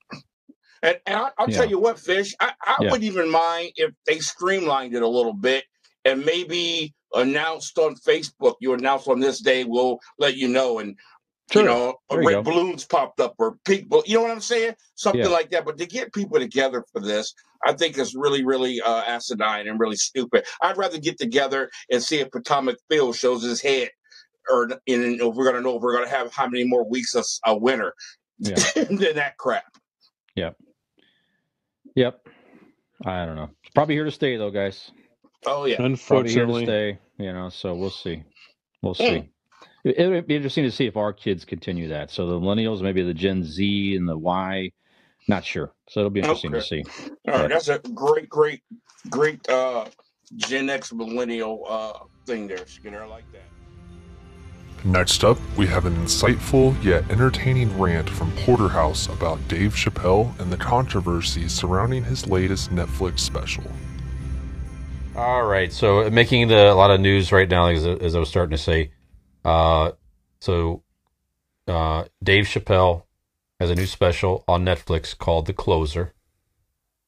[0.81, 2.87] And, and I, I'll tell you what, Fish, I, I Yeah.
[2.87, 5.65] wouldn't even mind if they streamlined it a little bit
[6.05, 10.79] and maybe announced on Facebook, you announce on this day, we'll let you know.
[10.79, 10.97] And,
[11.51, 11.61] Sure.
[11.63, 12.41] you know, There red go.
[12.43, 14.75] balloons popped up or pink, you know what I'm saying?
[14.95, 15.27] Something Yeah.
[15.29, 15.65] like that.
[15.65, 17.33] But to get people together for this,
[17.65, 20.45] I think is really, really uh, asinine and really stupid.
[20.61, 23.89] I'd rather get together and see if Potomac Phil shows his head.
[24.49, 27.19] Or in, if we're gonna know if we're gonna have how many more weeks of
[27.21, 27.93] s- a winter
[28.39, 28.55] Yeah.
[28.75, 29.65] than that crap.
[30.35, 30.55] yep.
[31.95, 32.27] Yep.
[33.05, 33.49] I don't know.
[33.75, 34.91] Probably here to stay though, guys.
[35.45, 36.99] Oh yeah, Probably here to Unfortunately, stay.
[37.17, 38.23] You know, so we'll see.
[38.81, 39.03] We'll Hmm.
[39.03, 39.15] see.
[39.17, 39.29] It,
[39.83, 42.11] it would be interesting to see if our kids continue that.
[42.11, 44.71] So the millennials, maybe the Gen Z and the Y,
[45.27, 45.73] not sure.
[45.89, 46.83] So it'll be interesting to see.
[47.27, 48.61] All right, that's a great, great,
[49.09, 49.85] great uh
[50.35, 51.93] Gen X millennial uh
[52.25, 53.03] thing there, Skinner.
[53.03, 53.43] I like that.
[54.85, 60.51] Next up, we have an insightful yet entertaining rant from Porterhouse about Dave Chappelle and
[60.51, 63.65] the controversies surrounding his latest Netflix special.
[65.17, 68.29] All right, so making the, a lot of news right now, as, as I was
[68.29, 68.91] starting to say.
[69.49, 69.93] Uh,
[70.39, 70.83] so
[71.67, 73.03] uh, Dave Chappelle
[73.59, 76.13] has a new special on Netflix called The Closer.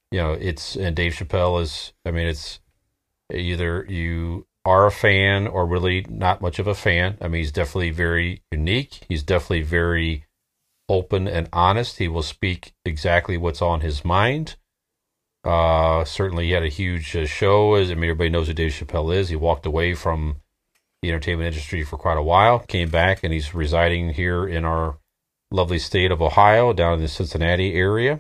[0.10, 1.94] You know, it's and Dave Chappelle is.
[2.04, 2.60] I mean, it's
[3.32, 7.18] either you are a fan or really not much of a fan.
[7.22, 9.06] I mean, he's definitely very unique.
[9.08, 10.26] He's definitely very
[10.90, 12.00] open and honest.
[12.00, 14.56] He will speak exactly what's on his mind.
[15.44, 17.76] Uh, certainly, he had a huge uh, show.
[17.76, 19.30] As I mean, everybody knows who Dave Chappelle is.
[19.30, 20.41] He walked away from
[21.02, 24.98] the entertainment industry for quite a while, came back, and he's residing here in our
[25.50, 28.20] lovely state of Ohio, down in the Cincinnati area.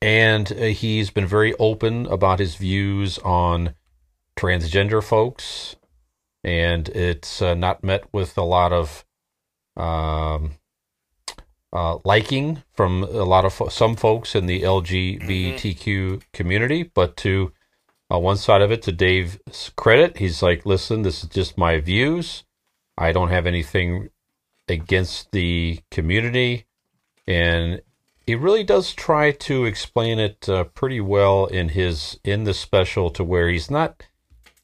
[0.00, 3.74] And uh, he's been very open about his views on
[4.36, 5.76] transgender folks,
[6.42, 9.04] and it's uh, not met with a lot of
[9.76, 10.52] um,
[11.72, 16.16] uh, liking from a lot of fo- some folks in the LGBTQ mm-hmm.
[16.32, 16.82] community.
[16.82, 17.52] But to
[18.12, 21.80] uh, one side of it, to Dave's credit, he's like, "Listen, this is just my
[21.80, 22.44] views.
[22.98, 24.10] I don't have anything
[24.68, 26.66] against the community,"
[27.26, 27.80] and
[28.26, 33.10] he really does try to explain it uh, pretty well in his in the special
[33.10, 34.02] to where he's not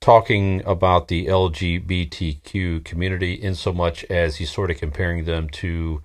[0.01, 6.03] talking about the LGBTQ community in so much as he's sort of comparing them to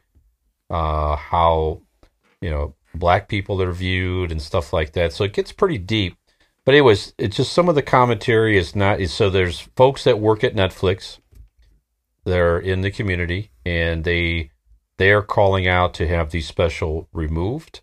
[0.69, 1.81] uh, how
[2.41, 5.13] you know black people are viewed and stuff like that.
[5.13, 6.17] So it gets pretty deep.
[6.65, 10.19] But anyways, it's just some of the commentary is not is so there's folks that
[10.19, 11.19] work at Netflix.
[12.23, 14.51] They're in the community and they
[14.97, 17.81] they are calling out to have these special removed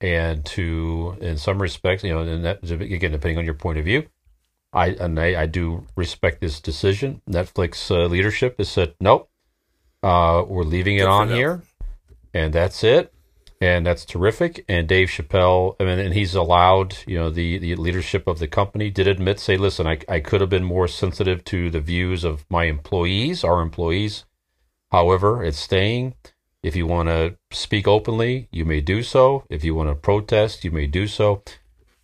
[0.00, 3.84] and to in some respects, you know, and that again depending on your point of
[3.84, 4.06] view
[4.72, 7.22] I and I, I do respect this decision.
[7.28, 9.28] Netflix uh, leadership has said nope,
[10.02, 11.62] uh, we're leaving it on here,
[12.32, 13.12] and that's it,
[13.60, 14.64] and that's terrific.
[14.68, 18.48] And Dave Chappelle, I mean, and he's allowed, you know, the the leadership of the
[18.48, 22.24] company did admit, say, listen, I I could have been more sensitive to the views
[22.24, 24.24] of my employees, our employees.
[24.90, 26.14] However, it's staying.
[26.62, 29.44] If you want to speak openly, you may do so.
[29.48, 31.42] If you want to protest, you may do so.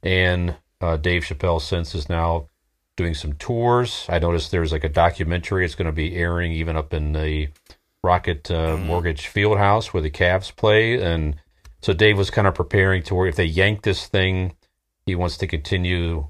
[0.02, 2.48] And uh, Dave Chappelle since is now
[2.96, 4.06] doing some tours.
[4.08, 5.64] I noticed there's like a documentary.
[5.64, 7.48] It's going to be airing even up in the
[8.02, 8.86] Rocket uh, mm-hmm.
[8.86, 11.02] Mortgage Field House where the Cavs play.
[11.02, 11.36] And
[11.86, 14.56] so Dave was kind of preparing to where if they yank this thing,
[15.04, 16.26] he wants to continue,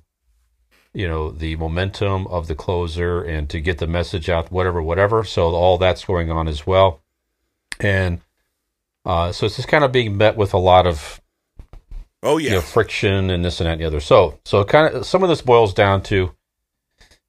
[0.93, 5.25] you know, the momentum of the closer and to get the message out, whatever, whatever.
[5.25, 7.01] So all that's going on as well.
[7.81, 8.21] And
[9.07, 11.23] uh, so it's just kind of being met with a lot of
[12.23, 14.01] oh yeah you know, friction and this and that and the other.
[14.01, 16.35] So so kind of some of this boils down to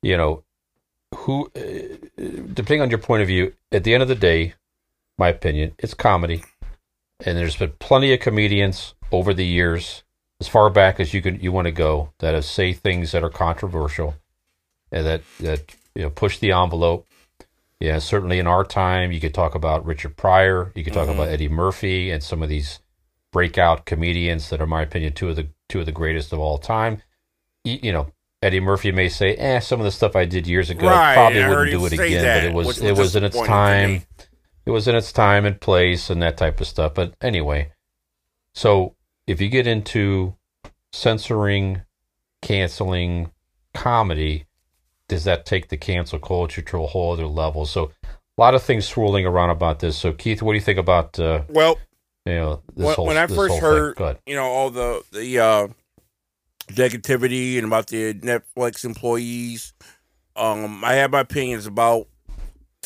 [0.02, 0.44] you know,
[1.16, 1.62] who, uh,
[2.18, 4.54] depending on your point of view, at the end of the day,
[5.18, 6.44] my opinion, it's comedy.
[7.25, 10.03] And there's been plenty of comedians over the years,
[10.39, 13.23] as far back as you can you want to go, that have say things that
[13.23, 14.15] are controversial
[14.91, 17.08] and that that you know push the envelope.
[17.80, 21.19] Yeah, certainly in our time, you could talk about Richard Pryor, you could talk mm-hmm.
[21.19, 22.80] about Eddie Murphy, and some of these
[23.32, 26.39] breakout comedians that are, in my opinion, two of the two of the greatest of
[26.39, 27.01] all time.
[27.63, 30.69] You, you know, Eddie Murphy may say, "Eh, some of the stuff I did years
[30.69, 33.23] ago right, probably I wouldn't do it again." That, but it was it was in
[33.23, 34.03] its time.
[34.67, 36.93] It was in its time and place and that type of stuff.
[36.93, 37.71] But anyway,
[38.53, 40.36] so if you get into
[40.91, 41.84] censoring,
[42.41, 43.32] canceling
[43.73, 44.45] comedy,
[45.08, 47.65] does that take the cancel culture to a whole other level?
[47.65, 49.97] So a lot of things swirling around about this.
[49.97, 51.17] So Keith, what do you think about?
[51.17, 51.77] Uh, well,
[52.25, 55.67] you know, when, whole, when I first heard, you know, all the the uh,
[56.71, 59.71] negativity and about the Netflix employees.
[60.36, 62.08] Um, I have my opinions about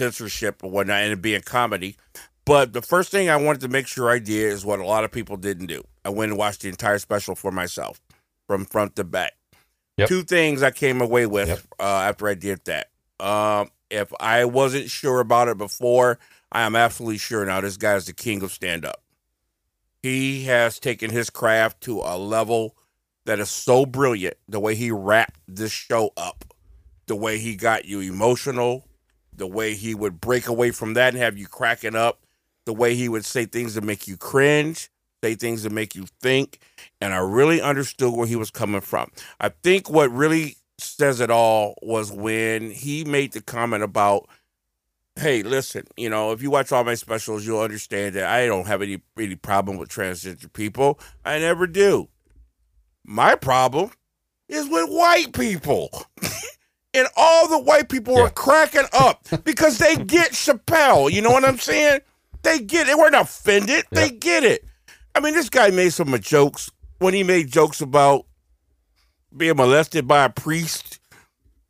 [0.01, 1.95] censorship and whatnot, and it being comedy.
[2.43, 5.03] But the first thing I wanted to make sure I did is what a lot
[5.03, 5.83] of people didn't do.
[6.03, 8.01] I went and watched the entire special for myself,
[8.47, 9.33] from front to back.
[9.97, 10.09] Yep.
[10.09, 11.59] Two things I came away with yep.
[11.79, 12.87] uh, after I did that.
[13.19, 16.17] Um, if I wasn't sure about it before,
[16.51, 17.61] I am absolutely sure now.
[17.61, 19.03] This guy is the king of stand up.
[20.01, 22.75] He has taken his craft to a level
[23.25, 24.37] that is so brilliant.
[24.49, 26.43] The way he wrapped this show up,
[27.05, 28.87] the way he got you emotional,
[29.41, 32.21] the way he would break away from that and have you cracking up,
[32.67, 34.91] the way he would say things that make you cringe,
[35.23, 36.60] say things that make you think.
[37.01, 39.12] And I really understood where he was coming from.
[39.39, 44.30] I think what really says it all was when he made the comment about
[45.15, 48.67] hey, listen, you know, if you watch all my specials, you'll understand that I don't
[48.67, 50.99] have any any problem with transgender people.
[51.25, 52.10] I never do.
[53.04, 53.89] My problem
[54.47, 55.89] is with white people.
[56.93, 58.23] and all the white people Yeah.
[58.23, 61.12] were cracking up because they get Chappelle.
[61.12, 62.01] You know what I'm saying?
[62.43, 62.97] They get it.
[62.97, 63.86] We're not offended.
[63.91, 64.65] They get it.
[65.13, 68.25] I mean, this guy made some jokes when he made jokes about
[69.36, 70.99] being molested by a priest.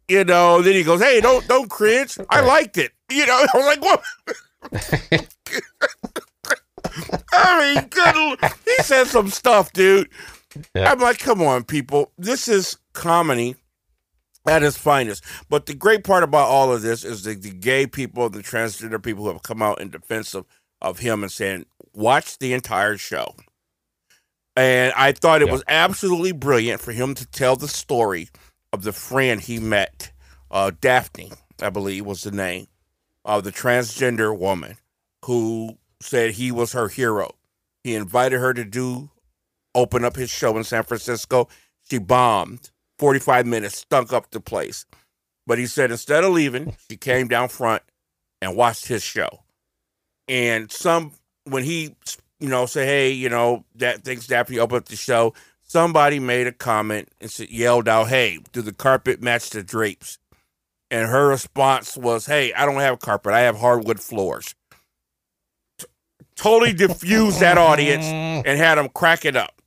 [0.07, 2.17] You know, then he goes, "Hey, don't don't cringe.
[2.29, 5.27] I liked it." You know, I was like, "What?"
[7.33, 8.51] I mean, good.
[8.65, 10.09] He said some stuff, dude.
[10.75, 10.91] Yeah.
[10.91, 12.11] I'm like, come on, people.
[12.17, 13.55] This is comedy
[14.47, 15.23] at its finest.
[15.49, 19.01] But the great part about all of this is the, the gay people, the transgender
[19.01, 20.45] people who have come out in defense of,
[20.81, 23.35] of him and saying, watch the entire show.
[24.55, 25.53] And I thought it Yeah.
[25.53, 28.29] was absolutely brilliant for him to tell the story
[28.73, 30.11] of the friend he met,
[30.49, 32.67] uh, Daphne, I believe was the name
[33.23, 34.77] of the transgender woman
[35.25, 37.31] who said he was her hero.
[37.83, 39.09] He invited her to do
[39.73, 41.47] open up his show in San Francisco.
[41.89, 42.71] She bombed.
[43.01, 44.85] 45 minutes, stunk up the place.
[45.47, 47.81] But he said instead of leaving, she came down front
[48.41, 49.41] and watched his show.
[50.27, 51.13] And some,
[51.45, 51.95] when he,
[52.39, 55.33] you know, said, hey, you know, that thinks Daphne opened up the show,
[55.63, 60.19] somebody made a comment and said, yelled out, hey, do the carpet match the drapes?
[60.91, 63.33] And her response was, hey, I don't have carpet.
[63.33, 64.53] I have hardwood floors.
[65.79, 65.87] T-
[66.35, 69.60] totally diffused that audience and had them crack it up.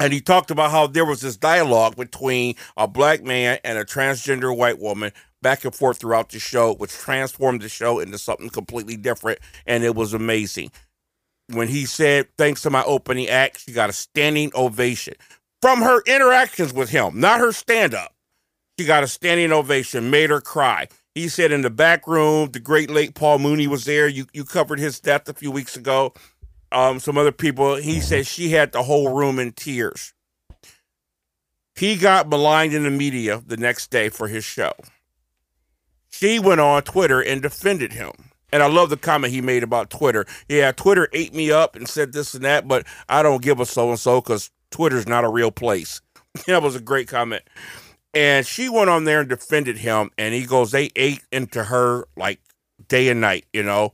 [0.00, 3.84] And he talked about how there was this dialogue between a black man and a
[3.84, 8.48] transgender white woman back and forth throughout the show, which transformed the show into something
[8.48, 9.38] completely different.
[9.66, 10.72] And it was amazing.
[11.52, 15.14] When he said, Thanks to my opening act, she got a standing ovation
[15.62, 18.14] from her interactions with him, not her stand up.
[18.78, 20.88] She got a standing ovation, made her cry.
[21.14, 24.08] He said in the back room, the great late Paul Mooney was there.
[24.08, 26.12] You you covered his death a few weeks ago
[26.74, 27.76] um, some other people.
[27.76, 30.12] He said she had the whole room in tears.
[31.76, 34.72] He got maligned in the media the next day for his show.
[36.10, 38.12] She went on Twitter and defended him.
[38.52, 40.26] And I love the comment he made about Twitter.
[40.48, 43.66] Yeah, Twitter ate me up and said this and that, but I don't give a
[43.66, 46.00] so and so because Twitter's not a real place.
[46.46, 47.42] that was a great comment.
[48.12, 50.10] And she went on there and defended him.
[50.16, 52.40] And he goes, they ate into her like
[52.86, 53.90] day and night, you know.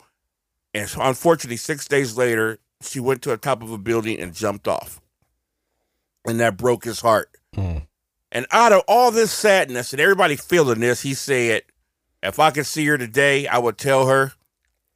[0.75, 4.35] And so unfortunately, six days later, she went to the top of a building and
[4.35, 5.01] jumped off.
[6.27, 7.31] And that broke his heart.
[7.55, 7.79] Hmm.
[8.33, 11.63] And out of all this sadness and everybody feeling this, he said,
[12.23, 14.33] if I could see her today, I would tell her,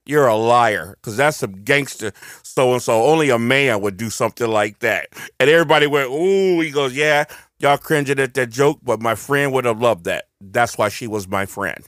[0.07, 0.97] you're a liar.
[1.01, 3.05] Because that's some gangster so and so.
[3.05, 5.09] Only a man would do something like that.
[5.41, 6.61] And everybody went, ooh.
[6.61, 7.25] He goes, yeah,
[7.59, 10.29] y'all cringing at that joke, but my friend would have loved that.
[10.41, 11.85] That's why she was my friend.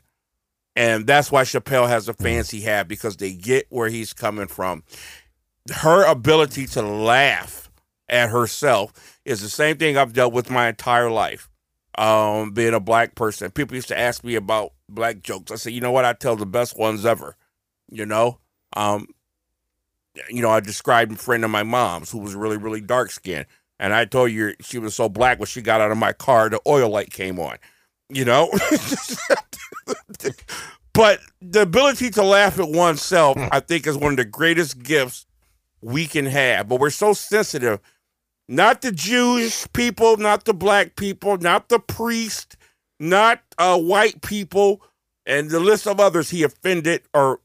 [0.74, 4.46] And that's why Chappelle has the fans he had because they get where he's coming
[4.46, 4.82] from.
[5.70, 7.70] Her ability to laugh
[8.08, 8.92] at herself
[9.24, 11.48] is the same thing I've dealt with my entire life.
[11.98, 15.50] Um, being a black person, people used to ask me about black jokes.
[15.50, 16.04] I said, you know what?
[16.04, 17.36] I tell the best ones ever.
[17.90, 18.38] You know,
[18.76, 19.06] um,
[20.28, 23.46] you know, I described a friend of my mom's who was really, really dark skinned,
[23.78, 26.48] and I told you she was so black when she got out of my car,
[26.48, 27.56] the oil light came on.
[28.08, 28.50] You know,
[30.92, 35.26] but the ability to laugh at oneself, I think, is one of the greatest gifts
[35.80, 36.68] we can have.
[36.68, 37.80] But we're so sensitive.
[38.48, 42.56] Not the Jewish people, not the black people, not the priest,
[43.00, 44.82] not uh, white people,
[45.26, 47.40] and the list of others he offended or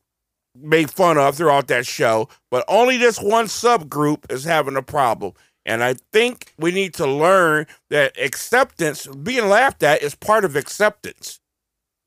[0.55, 2.29] made fun of throughout that show.
[2.51, 5.33] But only this one subgroup is having a problem.
[5.65, 10.55] And I think we need to learn that acceptance, being laughed at, is part of
[10.55, 11.39] acceptance.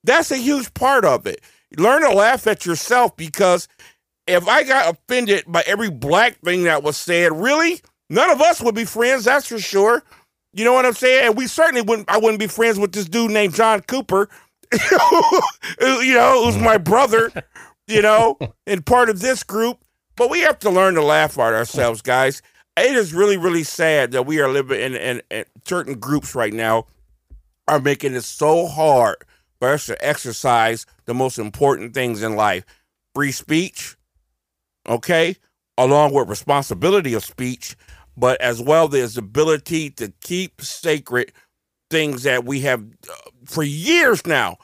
[0.03, 1.41] That's a huge part of it.
[1.77, 3.69] Learn to laugh at yourself because
[4.27, 8.61] if I got offended by every black thing that was said, really, none of us
[8.61, 10.03] would be friends, that's for sure.
[10.53, 11.27] You know what I'm saying?
[11.27, 14.29] And we certainly wouldn't I wouldn't be friends with this dude named John Cooper,
[14.73, 17.33] you know, who's my brother,
[17.87, 19.79] you know, and part of this group.
[20.17, 22.41] But we have to learn to laugh at ourselves, guys.
[22.77, 26.53] It is really, really sad that we are living in, in, in certain groups right
[26.53, 26.87] now
[27.67, 29.17] are making it so hard
[29.59, 32.65] for us to exercise the most important things in life
[33.15, 33.97] free speech,
[34.89, 35.37] okay,
[35.79, 37.77] along with responsibility of speech,
[38.17, 41.33] but as well there's ability to keep sacred
[41.91, 43.15] things that we have uh,
[43.45, 44.57] for years now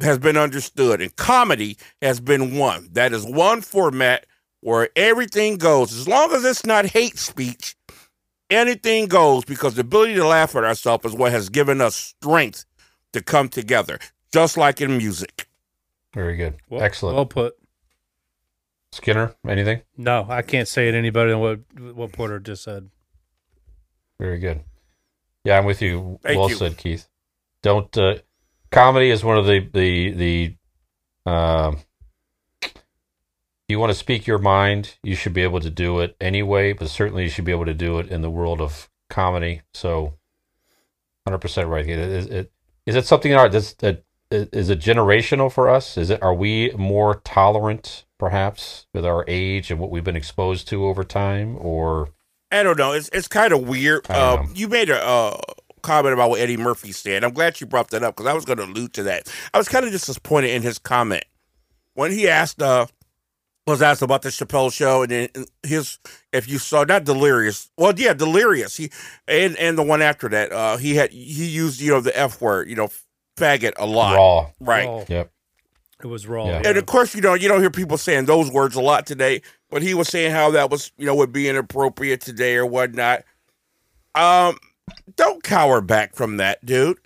[0.00, 4.26] has been understood and comedy has been one that is one format
[4.60, 7.76] where everything goes as long as it's not hate speech
[8.50, 12.64] anything goes because the ability to laugh at ourselves is what has given us strength
[13.12, 13.98] to come together
[14.32, 15.46] just like in music
[16.12, 16.56] Very good.
[16.70, 17.16] Well, Excellent.
[17.16, 17.56] Well put.
[18.94, 19.82] Skinner, anything?
[19.96, 21.60] No, I can't say it any better than what
[21.94, 22.90] what Porter just said.
[24.20, 24.62] Very good.
[25.44, 26.20] Yeah, I'm with you.
[26.22, 26.56] Thank well you.
[26.56, 27.08] said, Keith.
[27.62, 28.18] Don't uh,
[28.70, 31.30] comedy is one of the the the.
[31.30, 31.78] Um,
[33.66, 36.74] you want to speak your mind, you should be able to do it anyway.
[36.74, 39.62] But certainly, you should be able to do it in the world of comedy.
[39.72, 40.14] So,
[41.26, 41.88] hundred percent right.
[41.88, 42.52] Is it,
[42.86, 44.04] is it something in our that's that
[44.34, 45.96] is it generational for us?
[45.96, 50.68] Is it are we more tolerant, perhaps, with our age and what we've been exposed
[50.68, 52.10] to over time, or
[52.50, 52.92] I don't know.
[52.92, 54.08] It's it's kind of weird.
[54.10, 54.48] Uh, know.
[54.54, 55.40] you made a uh,
[55.82, 57.24] comment about what Eddie Murphy said.
[57.24, 59.32] I'm glad you brought that up because I was going to allude to that.
[59.52, 61.24] I was kind of disappointed in his comment
[61.94, 62.86] when he asked uh
[63.66, 65.28] was asked about the Chappelle show and then
[65.62, 65.98] his
[66.32, 68.90] if you saw not delirious well yeah delirious he
[69.26, 72.40] and and the one after that uh he had he used you know the f
[72.42, 72.90] word you know
[73.36, 74.50] faggot a lot raw?
[74.60, 75.04] right Raw.
[75.08, 75.30] Yep.
[76.02, 76.46] It was raw.
[76.46, 76.62] Yeah.
[76.64, 79.40] and of course, you know, you don't hear people saying those words a lot today,
[79.70, 83.24] but he was saying how that was, you know, would be inappropriate today or whatnot.
[84.14, 84.58] Um,
[85.16, 86.98] don't cower back from that, dude.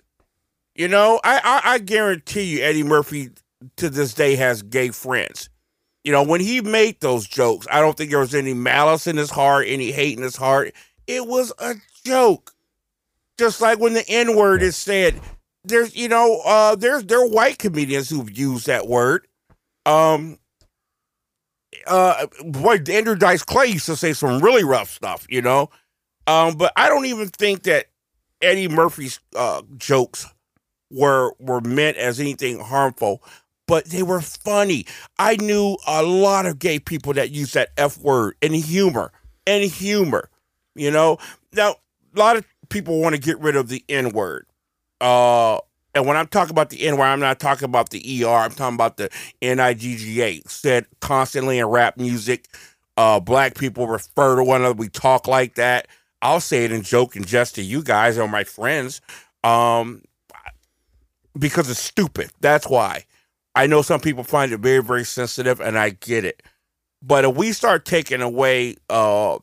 [0.75, 3.29] You know, I, I, I guarantee you Eddie Murphy
[3.77, 5.49] to this day has gay friends.
[6.03, 9.17] You know, when he made those jokes, I don't think there was any malice in
[9.17, 10.73] his heart, any hate in his heart.
[11.07, 11.75] It was a
[12.05, 12.53] joke.
[13.37, 15.19] Just like when the N word is said,
[15.65, 19.27] there's you know, uh there's there are white comedians who've used that word.
[19.85, 20.37] Um
[21.87, 25.69] uh boy Andrew Dice Clay used to say some really rough stuff, you know.
[26.27, 27.87] Um, but I don't even think that
[28.41, 30.27] Eddie Murphy's uh jokes
[30.91, 33.23] were were meant as anything harmful,
[33.67, 34.85] but they were funny.
[35.19, 39.11] I knew a lot of gay people that use that F word in humor.
[39.45, 40.29] in humor.
[40.75, 41.17] You know?
[41.53, 41.75] Now,
[42.15, 44.45] a lot of people want to get rid of the N word.
[45.01, 45.59] Uh
[45.95, 48.27] and when I'm talking about the N word, I'm not talking about the ER.
[48.29, 49.09] I'm talking about the
[49.41, 50.41] N I G G A.
[50.47, 52.47] Said constantly in rap music.
[52.95, 54.75] Uh, black people refer to one another.
[54.75, 55.87] We talk like that.
[56.21, 59.01] I'll say it in joke and jest to you guys or my friends.
[59.43, 60.03] Um,
[61.37, 62.29] because it's stupid.
[62.41, 63.05] That's why.
[63.55, 66.43] I know some people find it very, very sensitive, and I get it.
[67.01, 69.39] But if we start taking away uh,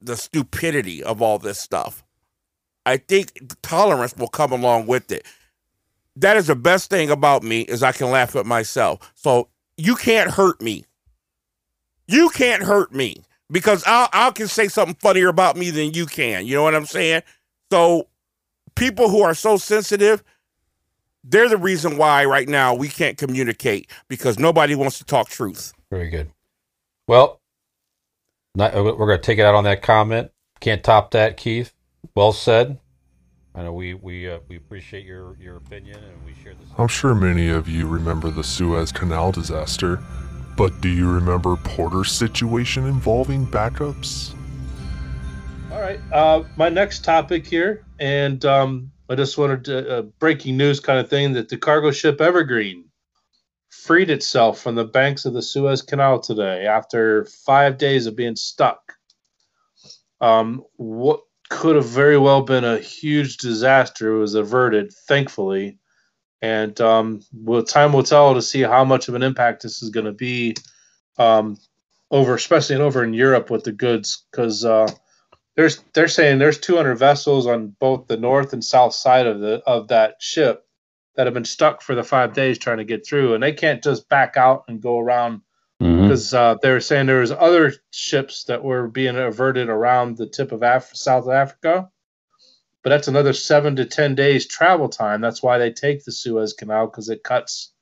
[0.00, 2.04] the stupidity of all this stuff,
[2.86, 5.26] I think tolerance will come along with it.
[6.16, 9.12] That is the best thing about me is I can laugh at myself.
[9.14, 10.84] So you can't hurt me.
[12.06, 16.06] You can't hurt me because I I can say something funnier about me than you
[16.06, 16.46] can.
[16.46, 17.22] You know what I'm saying?
[17.70, 18.08] So
[18.74, 20.22] people who are so sensitive,
[21.24, 25.72] they're the reason why right now we can't communicate because nobody wants to talk truth.
[25.90, 26.30] Very good.
[27.06, 27.40] Well,
[28.54, 30.30] not, we're going to take it out on that comment.
[30.60, 31.72] Can't top that, Keith.
[32.14, 32.78] Well said.
[33.54, 36.68] I know we we uh, we appreciate your your opinion and we share this.
[36.78, 40.02] I'm sure many of you remember the Suez Canal disaster,
[40.56, 44.34] but do you remember Porter's situation involving backups?
[45.70, 46.00] All right.
[46.12, 50.98] Uh, my next topic here, and um, I just wanted to, uh, breaking news kind
[50.98, 52.84] of thing that the cargo ship Evergreen
[53.70, 58.36] freed itself from the banks of the Suez Canal today after five days of being
[58.36, 58.94] stuck.
[60.20, 61.22] Um, what
[61.52, 65.78] could have very well been a huge disaster It was averted, thankfully.
[66.40, 69.90] And um, well, time will tell to see how much of an impact this is
[69.90, 70.56] going to be
[71.18, 71.58] um,
[72.10, 74.88] over, especially over in Europe with the goods, because uh,
[75.54, 79.62] there's they're saying there's 200 vessels on both the north and south side of the
[79.66, 80.66] of that ship
[81.14, 83.84] that have been stuck for the five days trying to get through, and they can't
[83.84, 85.42] just back out and go around.
[86.12, 90.26] Because uh, they were saying there was other ships that were being averted around the
[90.26, 91.88] tip of Af- South Africa,
[92.82, 95.22] but that's another seven to ten days travel time.
[95.22, 97.72] That's why they take the Suez Canal because it cuts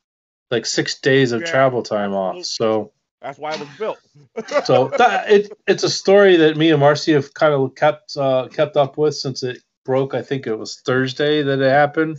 [0.48, 1.50] like six days of Yeah.
[1.50, 2.44] travel time off.
[2.44, 3.98] So That's why it was built.
[4.64, 8.46] so that, it it's a story that me and Marcy have kind of kept uh,
[8.46, 10.14] kept up with since it broke.
[10.14, 12.18] I think it was Thursday that it happened,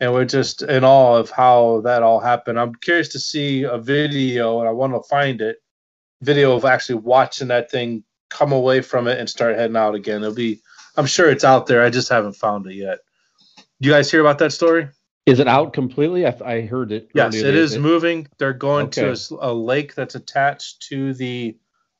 [0.00, 2.58] and we're just in awe of how that all happened.
[2.58, 5.58] I'm curious to see a video, and I want to find it.
[6.22, 10.22] Video of actually watching that thing come away from it and start heading out again.
[10.22, 10.60] It'll be.
[10.96, 11.82] I'm sure it's out there.
[11.82, 12.98] I just haven't found it yet.
[13.80, 14.88] Do you guys hear about that story?
[15.26, 16.26] Is it out completely?
[16.26, 17.08] I, I heard it.
[17.14, 18.28] Yes, it is it they- is they- moving.
[18.38, 19.36] They're going to a Okay.
[19.40, 21.56] a, lake that's attached to the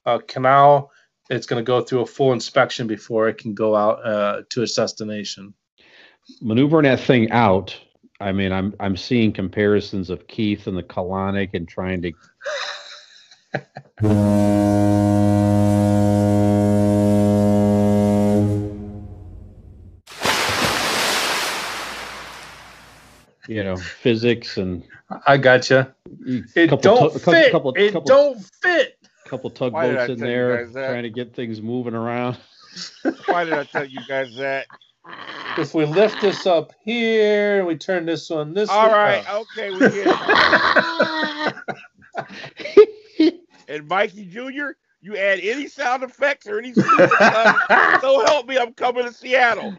[0.06, 0.90] uh, canal.
[1.30, 4.62] It's going to go through a full inspection before it can go out uh, to
[4.62, 5.54] its destination.
[6.40, 7.76] Maneuvering that thing out.
[8.20, 12.12] I mean, I'm I'm seeing comparisons of Keith and the colonic and trying to.
[23.46, 24.82] You know, physics and
[25.26, 25.94] I gotcha.
[26.26, 27.52] It don't tu- fit.
[27.52, 28.96] couple- it couple- don't fit.
[29.26, 32.38] A couple Why did I tugboats in there trying to get things moving around.
[33.26, 34.66] Why did I tell you guys that?
[35.58, 38.92] if we lift this up here and we turn this one this All way.
[38.92, 39.44] right, oh.
[39.56, 40.06] okay, we get
[43.18, 43.34] it.
[43.68, 48.56] and Mikey Jr., you add any sound effects or any stupid stuff, so help me,
[48.58, 49.76] I'm coming to Seattle.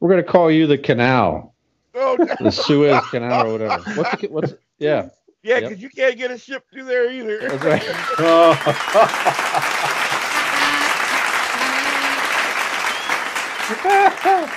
[0.00, 1.54] We're gonna call you the canal,
[1.94, 2.26] Oh, no.
[2.40, 3.82] the Suez Canal or whatever.
[3.94, 5.08] What's the, what's yeah?
[5.42, 5.62] yeah, Yep.
[5.62, 7.48] because you can't get a ship through there either.
[7.48, 7.82] That's right.
[8.18, 8.54] Oh,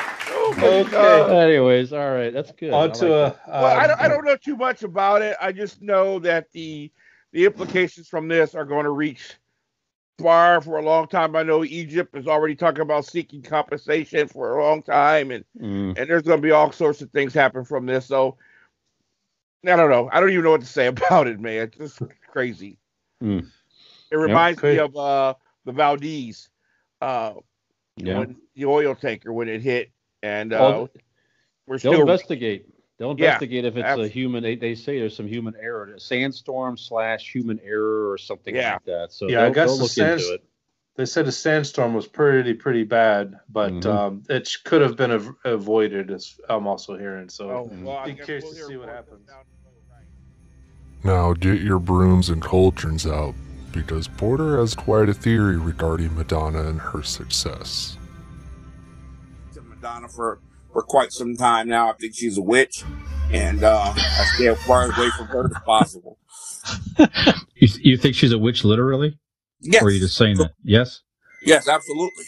[0.57, 0.83] my Okay.
[0.89, 1.31] God.
[1.31, 2.79] Anyways, all right, that's good.
[2.79, 3.37] I On like to that.
[3.47, 3.57] a.
[3.57, 5.35] Well, I um, don't, I don't know too much about it.
[5.41, 6.91] I just know that the
[7.31, 9.35] the implications from this are going to reach
[10.19, 11.35] far for a long time.
[11.35, 15.97] I know Egypt is already talking about seeking compensation for a long time, and Mm.
[15.97, 18.05] and there's going to be all sorts of things happen from this.
[18.05, 18.37] So
[19.65, 20.09] I don't know.
[20.11, 21.63] I don't even know what to say about it, man.
[21.63, 22.79] It's just crazy.
[23.23, 23.49] Mm.
[24.11, 26.49] It reminds me of uh, the Valdez,
[27.01, 27.33] uh,
[27.97, 28.17] Yeah.
[28.17, 29.91] when the oil tanker when it hit,
[30.23, 30.89] and uh, Well,
[31.67, 32.67] we're They'll still investigate.
[32.97, 34.41] They'll Yeah, investigate if it's abs- a human.
[34.43, 38.73] They, they say there's some human error, a sandstorm slash human error or something Yeah.
[38.73, 39.11] like that.
[39.11, 40.43] So Yeah, I guess the look sands- into it.
[40.97, 43.85] They said the sandstorm was pretty pretty bad, but Mhm.
[43.85, 46.09] um, it could have been av- avoided.
[46.09, 49.27] As I'm also hearing, so Oh, well, I Be curious we'll to see what happens.
[49.27, 50.05] down the road, right?
[51.03, 53.35] Now get your brooms and cauldrons out
[53.73, 57.97] because Porter has quite a theory regarding Madonna and her success.
[59.85, 60.39] To Madonna for,
[60.73, 61.89] for quite some time now.
[61.89, 62.83] I think she's a witch,
[63.31, 66.17] and uh, I stay as far away from her as possible.
[67.57, 69.17] You, you think she's a witch literally?
[69.61, 70.51] Yes, Or are you just saying that?
[70.65, 70.99] Yes?
[71.41, 72.25] yes, absolutely.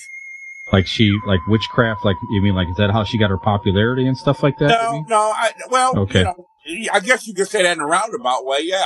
[0.71, 4.07] Like she, like witchcraft, like, you mean like, is that how she got her popularity
[4.07, 4.69] and stuff like that?
[4.69, 5.17] No, no.
[5.35, 6.19] I, well, Okay.
[6.65, 8.85] you know, I guess you could say that in a roundabout way, yeah.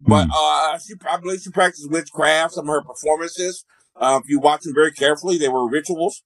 [0.00, 0.30] But Hmm.
[0.32, 2.54] uh, she probably she practiced witchcraft.
[2.54, 3.64] Some of her performances,
[3.96, 6.22] uh, if you watch them very carefully, they were rituals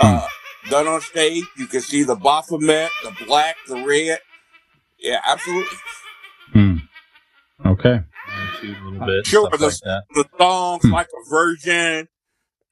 [0.00, 0.26] uh,
[0.70, 1.44] done on stage.
[1.56, 4.18] You can see the Baphomet, the black, the red.
[4.98, 5.76] Yeah, absolutely.
[6.52, 6.76] Hmm.
[7.66, 8.00] Okay.
[8.62, 9.74] A little bit, Sure, the- like
[10.14, 10.92] the songs Hmm.
[10.92, 12.08] like a virgin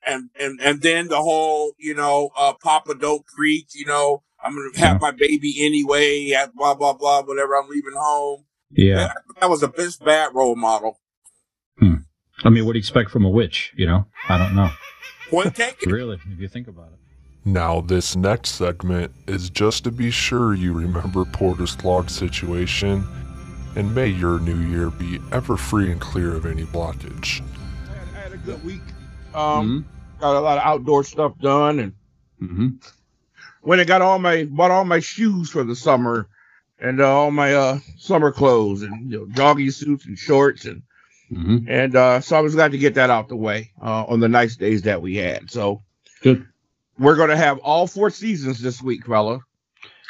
[0.07, 4.53] and and and then the whole you know uh papa don't preach you know i'm
[4.55, 4.99] gonna have Yeah.
[5.01, 9.13] my baby anyway at blah blah blah whenever i'm leaving home Yeah.
[9.41, 10.99] that was a best bad role model
[11.79, 11.95] Hmm.
[12.43, 13.73] I mean, what do you expect from a witch?
[13.77, 14.07] You know?
[14.29, 14.71] I don't know.
[15.31, 16.99] point taken Really, if you think about it.
[17.45, 23.05] Now, this next segment is just to be sure you remember Porter's log situation,
[23.75, 27.43] and may your new year be ever free and clear of any blockage.
[27.89, 28.81] I had, I had a good week
[29.35, 29.87] um
[30.21, 31.93] got a lot of outdoor stuff done and
[32.43, 32.69] Mm-hmm.
[33.63, 36.29] went and got all my bought all my shoes for the summer
[36.81, 40.83] and uh, all my uh summer clothes and you know jogging suits and shorts and
[41.33, 41.59] Mm-hmm.
[41.67, 44.29] And uh, so I was glad to get that out the way uh, on the
[44.29, 45.51] nice days that we had.
[45.51, 45.81] So
[46.23, 46.47] Good.
[47.03, 49.41] We're going to have all four seasons this week, fella.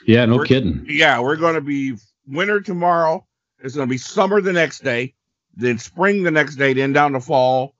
[0.06, 0.84] Yeah, no We're- kidding.
[0.88, 1.94] Yeah, we're going to be
[2.26, 3.26] winter tomorrow.
[3.60, 5.14] It's going to be summer the next day,
[5.54, 7.74] then spring the next day, then down to fall,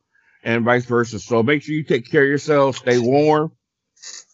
[0.45, 1.19] and vice versa.
[1.19, 3.53] So make sure you take care of yourselves, stay warm.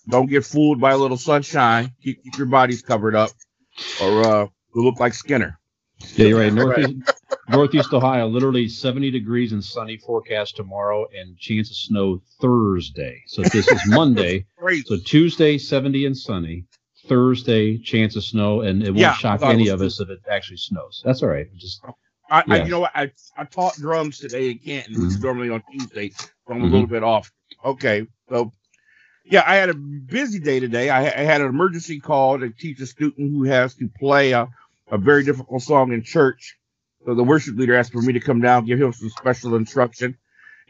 [0.09, 1.93] Don't get fooled by a little sunshine.
[2.03, 3.31] Keep, keep your bodies covered up,
[4.03, 5.58] or uh, you'll look like Skinner.
[6.17, 6.53] Yeah, you're right.
[6.53, 7.13] Northeast,
[7.49, 13.23] Northeast Ohio, literally 70 degrees and sunny forecast tomorrow, and chance of snow Thursday.
[13.27, 14.47] So this is Monday.
[14.85, 16.65] So Tuesday, 70 and sunny.
[17.07, 20.59] Thursday, chance of snow, and it won't Yeah, shock any of us if it actually
[20.59, 21.03] snows.
[21.05, 21.47] That's all right.
[21.57, 21.81] Just
[22.31, 25.49] I, I you know what I I taught drums today in Canton, which is normally
[25.49, 26.93] on Tuesday, so I'm a little mm-hmm.
[26.93, 27.33] bit off.
[27.65, 28.53] Okay, so
[29.25, 30.91] yeah, I had a busy day today.
[30.91, 34.49] I, I had an emergency call to teach a student who has to play a,
[34.91, 36.59] a very difficult song in church.
[37.05, 40.17] So the worship leader asked for me to come down, give him some special instruction.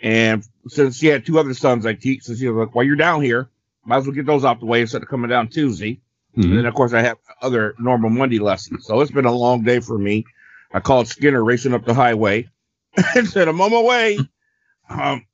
[0.03, 2.97] And since she had two other sons I teach, so she was like, "While you're
[2.97, 3.49] down here,
[3.85, 6.01] might as well get those out the way instead of coming down Tuesday."
[6.37, 6.45] mhm.
[6.45, 8.85] And then, of course, I have other normal Monday lessons.
[8.87, 10.25] So it's been a long day for me.
[10.73, 12.49] I called Skinner racing up the highway
[13.17, 14.19] and said, I'm on my way.
[14.89, 15.27] Um,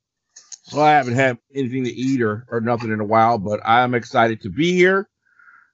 [0.63, 3.93] so I haven't had anything to eat or, or nothing in a while, but I'm
[3.93, 5.07] excited to be here.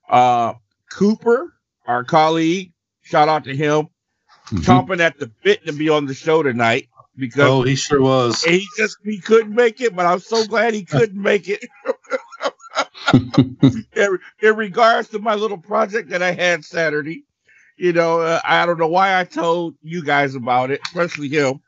[0.09, 0.53] Uh,
[0.91, 1.53] Cooper,
[1.87, 3.89] our colleague, shout out to him,
[4.51, 4.63] Mhm.
[4.63, 8.43] chomping at the bit to be on the show tonight because oh, he sure was.
[8.43, 11.65] he just he couldn't make it, but I'm so glad he couldn't make it.
[13.95, 17.25] in, in regards to my little project that I had Saturday,
[17.77, 21.61] you know, uh, I don't know why I told you guys about it, especially him.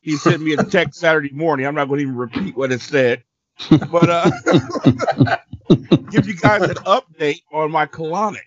[0.00, 1.66] He sent me a text Saturday morning.
[1.66, 3.24] I'm not going to even repeat what it said,
[3.90, 4.30] but uh,
[6.10, 8.40] give you guys an update on my colonic.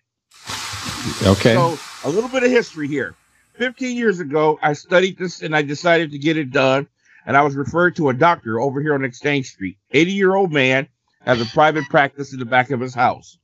[1.24, 1.56] okay.
[1.56, 3.16] So a little bit of history here.
[3.56, 6.88] 15 years ago, I studied this and I decided to get it done.
[7.26, 9.78] And I was referred to a doctor over here on Exchange Street.
[9.92, 10.88] 80 year old man
[11.22, 13.38] has a private practice in the back of his house.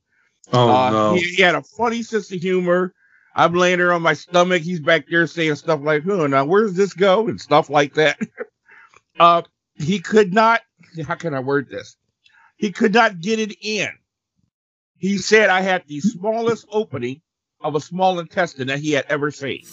[0.52, 1.14] Oh Uh, no.
[1.16, 2.94] he, he had a funny sense of humor.
[3.34, 4.62] I'm laying there on my stomach.
[4.62, 8.18] He's back there saying stuff like, "Oh, now where's this go?" and stuff like that.
[9.20, 9.42] uh,
[9.76, 10.62] he could not.
[11.06, 11.96] How can I word this?
[12.56, 13.90] He could not get it in.
[14.98, 17.22] He said I had the smallest opening
[17.60, 19.64] of a small intestine that he had ever seen.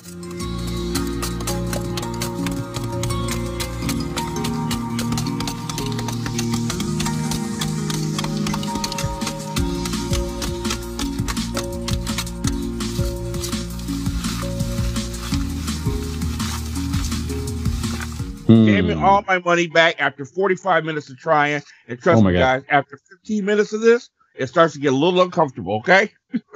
[18.48, 19.04] Gave me Hmm.
[19.04, 21.62] all my money back after 45 minutes of trying.
[21.90, 22.40] And trust Oh me, God.
[22.40, 25.78] guys, after 15 minutes of this, it starts to get a little uncomfortable.
[25.80, 26.12] Okay.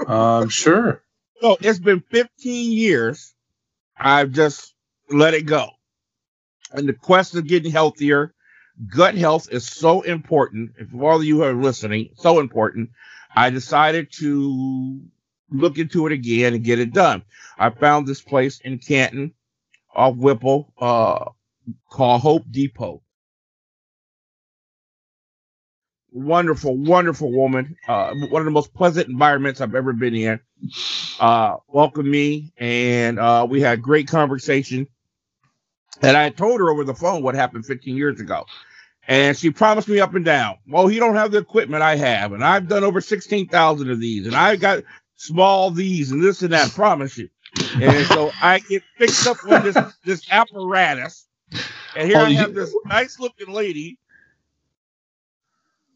[0.08, 1.02] I'm sure.
[1.42, 3.34] So it's been 15 years.
[3.98, 4.76] I've just
[5.10, 5.70] let it go.
[6.72, 8.34] And the quest of getting healthier,
[8.96, 10.74] gut health is so important.
[10.78, 12.92] If all of you are listening, so important.
[13.36, 15.02] I decided to
[15.50, 17.24] look into it again and get it done.
[17.58, 19.34] I found this place in Canton
[19.96, 21.26] off Whipple, uh,
[21.90, 23.02] called Hope Depot.
[26.12, 27.78] Wonderful, wonderful woman.
[27.88, 30.40] Uh, one of the most pleasant environments I've ever been in.
[31.20, 34.88] Uh, welcomed me, and uh, we had great conversation.
[36.02, 38.46] And I told her over the phone what happened 15 years ago.
[39.08, 42.34] And she promised me up and down, well, you don't have the equipment I have,
[42.34, 44.84] and I've done over 16,000 of these, and I've got
[45.16, 47.30] small these and this and that, promise you.
[47.76, 51.26] And so I get fixed up with this, this apparatus.
[51.96, 53.98] And here Oh, I you- have this nice looking lady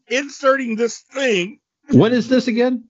[0.08, 2.84] inserting this thing, When is this again?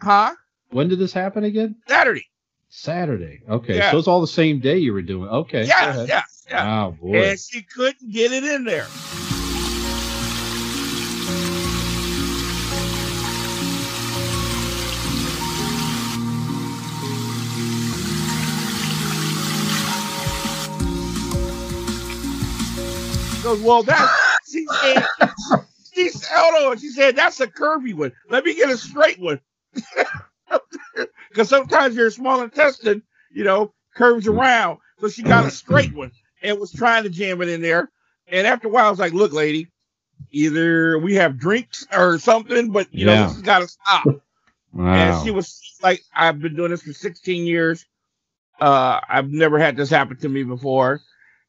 [0.00, 0.34] huh?
[0.70, 1.76] When did this happen again?
[1.86, 2.26] Saturday.
[2.68, 3.40] Saturday.
[3.48, 3.90] Okay, Yeah.
[3.90, 5.28] so it's all the same day you were doing.
[5.28, 5.64] Okay.
[5.64, 6.84] Yeah, yeah, yeah.
[6.86, 7.30] Oh boy.
[7.30, 8.86] And she couldn't get it in there.
[23.42, 24.66] Goes, well, that she
[25.98, 26.78] she said, hold on.
[26.78, 28.12] She said, that's a curvy one.
[28.30, 29.40] Let me get a straight one.
[31.28, 34.78] Because sometimes your small intestine, you know, curves around.
[34.98, 36.10] So she got a straight one
[36.42, 37.90] and was trying to jam it in there.
[38.26, 39.68] And after a while, I was like, look, lady,
[40.30, 43.22] either we have drinks or something, but you know, Yeah.
[43.24, 44.06] this has got to stop.
[44.72, 44.94] wow.
[44.94, 47.84] And she was like, I've been doing this for 16 years.
[48.60, 51.00] Uh, I've never had this happen to me before.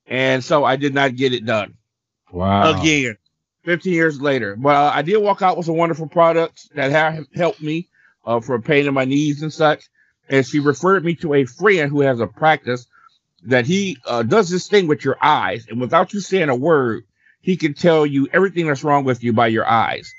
[0.05, 1.75] And so I did not get it done
[2.31, 2.79] wow.
[2.79, 3.17] again,
[3.69, 4.55] 15 years later.
[4.55, 7.87] But uh, I did walk out with some wonderful products that have helped me
[8.25, 9.85] uh, for pain in my knees and such.
[10.27, 12.87] And she referred me to a friend who has a practice
[13.43, 15.67] that he uh, does this thing with your eyes.
[15.69, 17.03] And without you saying a word,
[17.41, 20.11] he can tell you everything that's wrong with you by your eyes.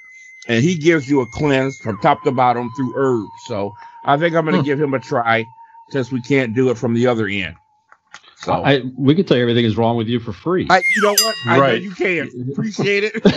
[0.48, 3.30] And he gives you a cleanse from top to bottom through herbs.
[3.46, 3.72] So
[4.04, 4.64] I think I'm going to Hmm.
[4.64, 5.44] give him a try
[5.90, 7.56] since we can't do it from the other end.
[8.40, 10.66] So I, I, we can tell you everything is wrong with you for free.
[10.96, 11.36] you know what?
[11.46, 11.82] I know Right.
[11.82, 12.30] you can.
[12.52, 13.22] Appreciate it.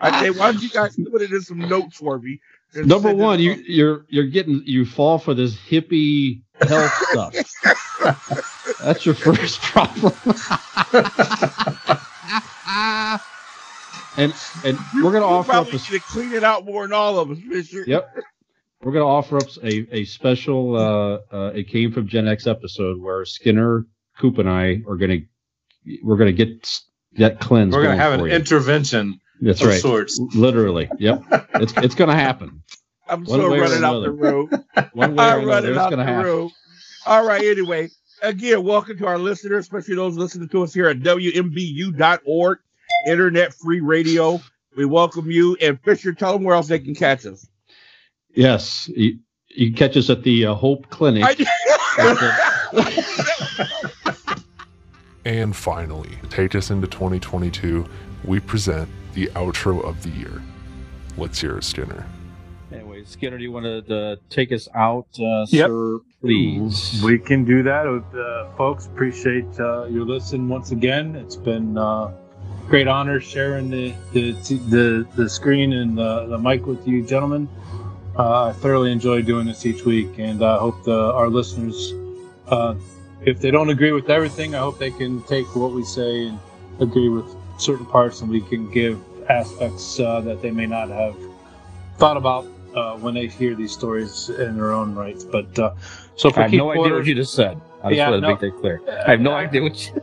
[0.00, 2.40] I say, why don't you guys put it in some notes for me?
[2.74, 7.34] Number one, you, you're you're getting you fall for this hippie health stuff.
[8.80, 10.12] That's your first problem.
[14.18, 14.34] and
[14.64, 16.92] and we're gonna You offer up probably a need to clean it out more than
[16.92, 17.84] all of us, Fisher.
[17.86, 18.10] Yep.
[18.86, 22.46] We're going to offer up a, a special, uh, uh, it came from Gen X
[22.46, 23.84] episode where Skinner,
[24.16, 26.82] Coop, and I are going to, we're going to get
[27.14, 27.74] that cleanse.
[27.74, 28.26] We're gonna have an you.
[28.26, 29.80] intervention That's of right.
[29.80, 30.20] sorts.
[30.36, 30.88] Literally.
[31.00, 31.24] Yep.
[31.54, 32.62] It's, it's going to happen.
[33.08, 34.50] I'm One so or running out the road.
[34.92, 36.50] One way I'm another, it's out going the to happen.
[37.06, 37.42] All right.
[37.42, 37.88] Anyway,
[38.22, 42.58] again, welcome to our listeners, especially those listening to us here at WMBU.org,
[43.08, 44.40] internet free radio.
[44.76, 45.56] We welcome you.
[45.60, 47.48] And Fisher, tell them where else they can catch us.
[48.36, 48.88] Yes.
[48.94, 49.18] You,
[49.48, 51.24] you can catch us at the uh, Hope Clinic.
[51.26, 51.34] I,
[55.24, 57.84] And finally, to take us into 2022,
[58.24, 60.40] we present the outro of the year.
[61.16, 62.06] Let's hear it, Skinner.
[62.70, 65.66] Anyway, Skinner, do you want to uh, take us out, uh, Yep.
[65.66, 67.02] sir, please?
[67.04, 68.86] We can do that, uh, folks.
[68.86, 71.16] Appreciate uh, your listen once again.
[71.16, 72.12] It's been uh,
[72.68, 74.30] great honor sharing the the
[74.68, 77.48] the, the screen and the, the mic with you, gentlemen.
[78.18, 81.92] Uh, I thoroughly enjoy doing this each week, and I hope the, our listeners,
[82.48, 82.74] uh,
[83.22, 86.38] if they don't agree with everything, I hope they can take what we say and
[86.80, 87.26] agree with
[87.58, 88.98] certain parts, and we can give
[89.28, 91.14] aspects uh, that they may not have
[91.98, 95.22] thought about uh, when they hear these stories in their own rights.
[95.22, 95.74] But uh,
[96.14, 97.60] so for I have no idea what you just said.
[97.84, 98.28] I just Yeah, want to no.
[98.28, 98.80] make that clear.
[99.06, 100.02] I have no idea what you.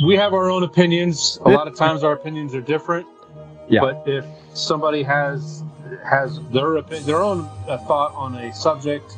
[0.06, 1.40] we have our own opinions.
[1.44, 3.08] A lot of times our opinions are different.
[3.68, 3.80] Yeah.
[3.80, 5.63] But if somebody has
[6.04, 9.16] has their opi- their own uh, thought on a subject,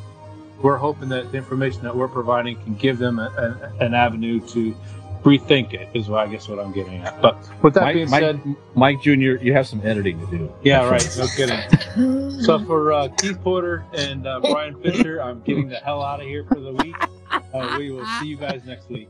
[0.63, 4.41] we're hoping that the information that we're providing can give them a, a, an avenue
[4.49, 4.75] to
[5.23, 5.89] rethink it.
[5.95, 7.21] Is what I guess what I'm getting at.
[7.21, 8.41] But with that Mike, being Mike, said,
[8.75, 9.11] Mike Jr.,
[9.43, 10.53] you have some editing to do.
[10.63, 11.17] yeah, right.
[11.19, 12.41] No kidding.
[12.43, 16.27] So for uh, Keith Porter and uh, Brian Fisher, I'm getting the hell out of
[16.27, 16.97] here for the week.
[17.31, 19.09] Uh, we will see you guys next week.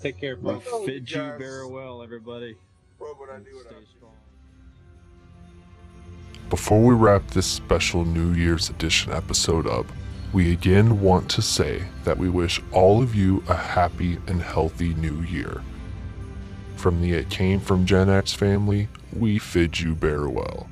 [0.00, 0.66] Take care, folks.
[0.86, 2.56] Fit you very well, everybody.
[2.96, 3.04] Stay
[3.96, 3.99] strong.
[6.50, 9.86] Before we wrap this special New Year's edition episode up,
[10.32, 14.92] we again want to say that we wish all of you a happy and healthy
[14.94, 15.62] new year.
[16.74, 20.68] From the It Came From Gen X family, we fid you bear well.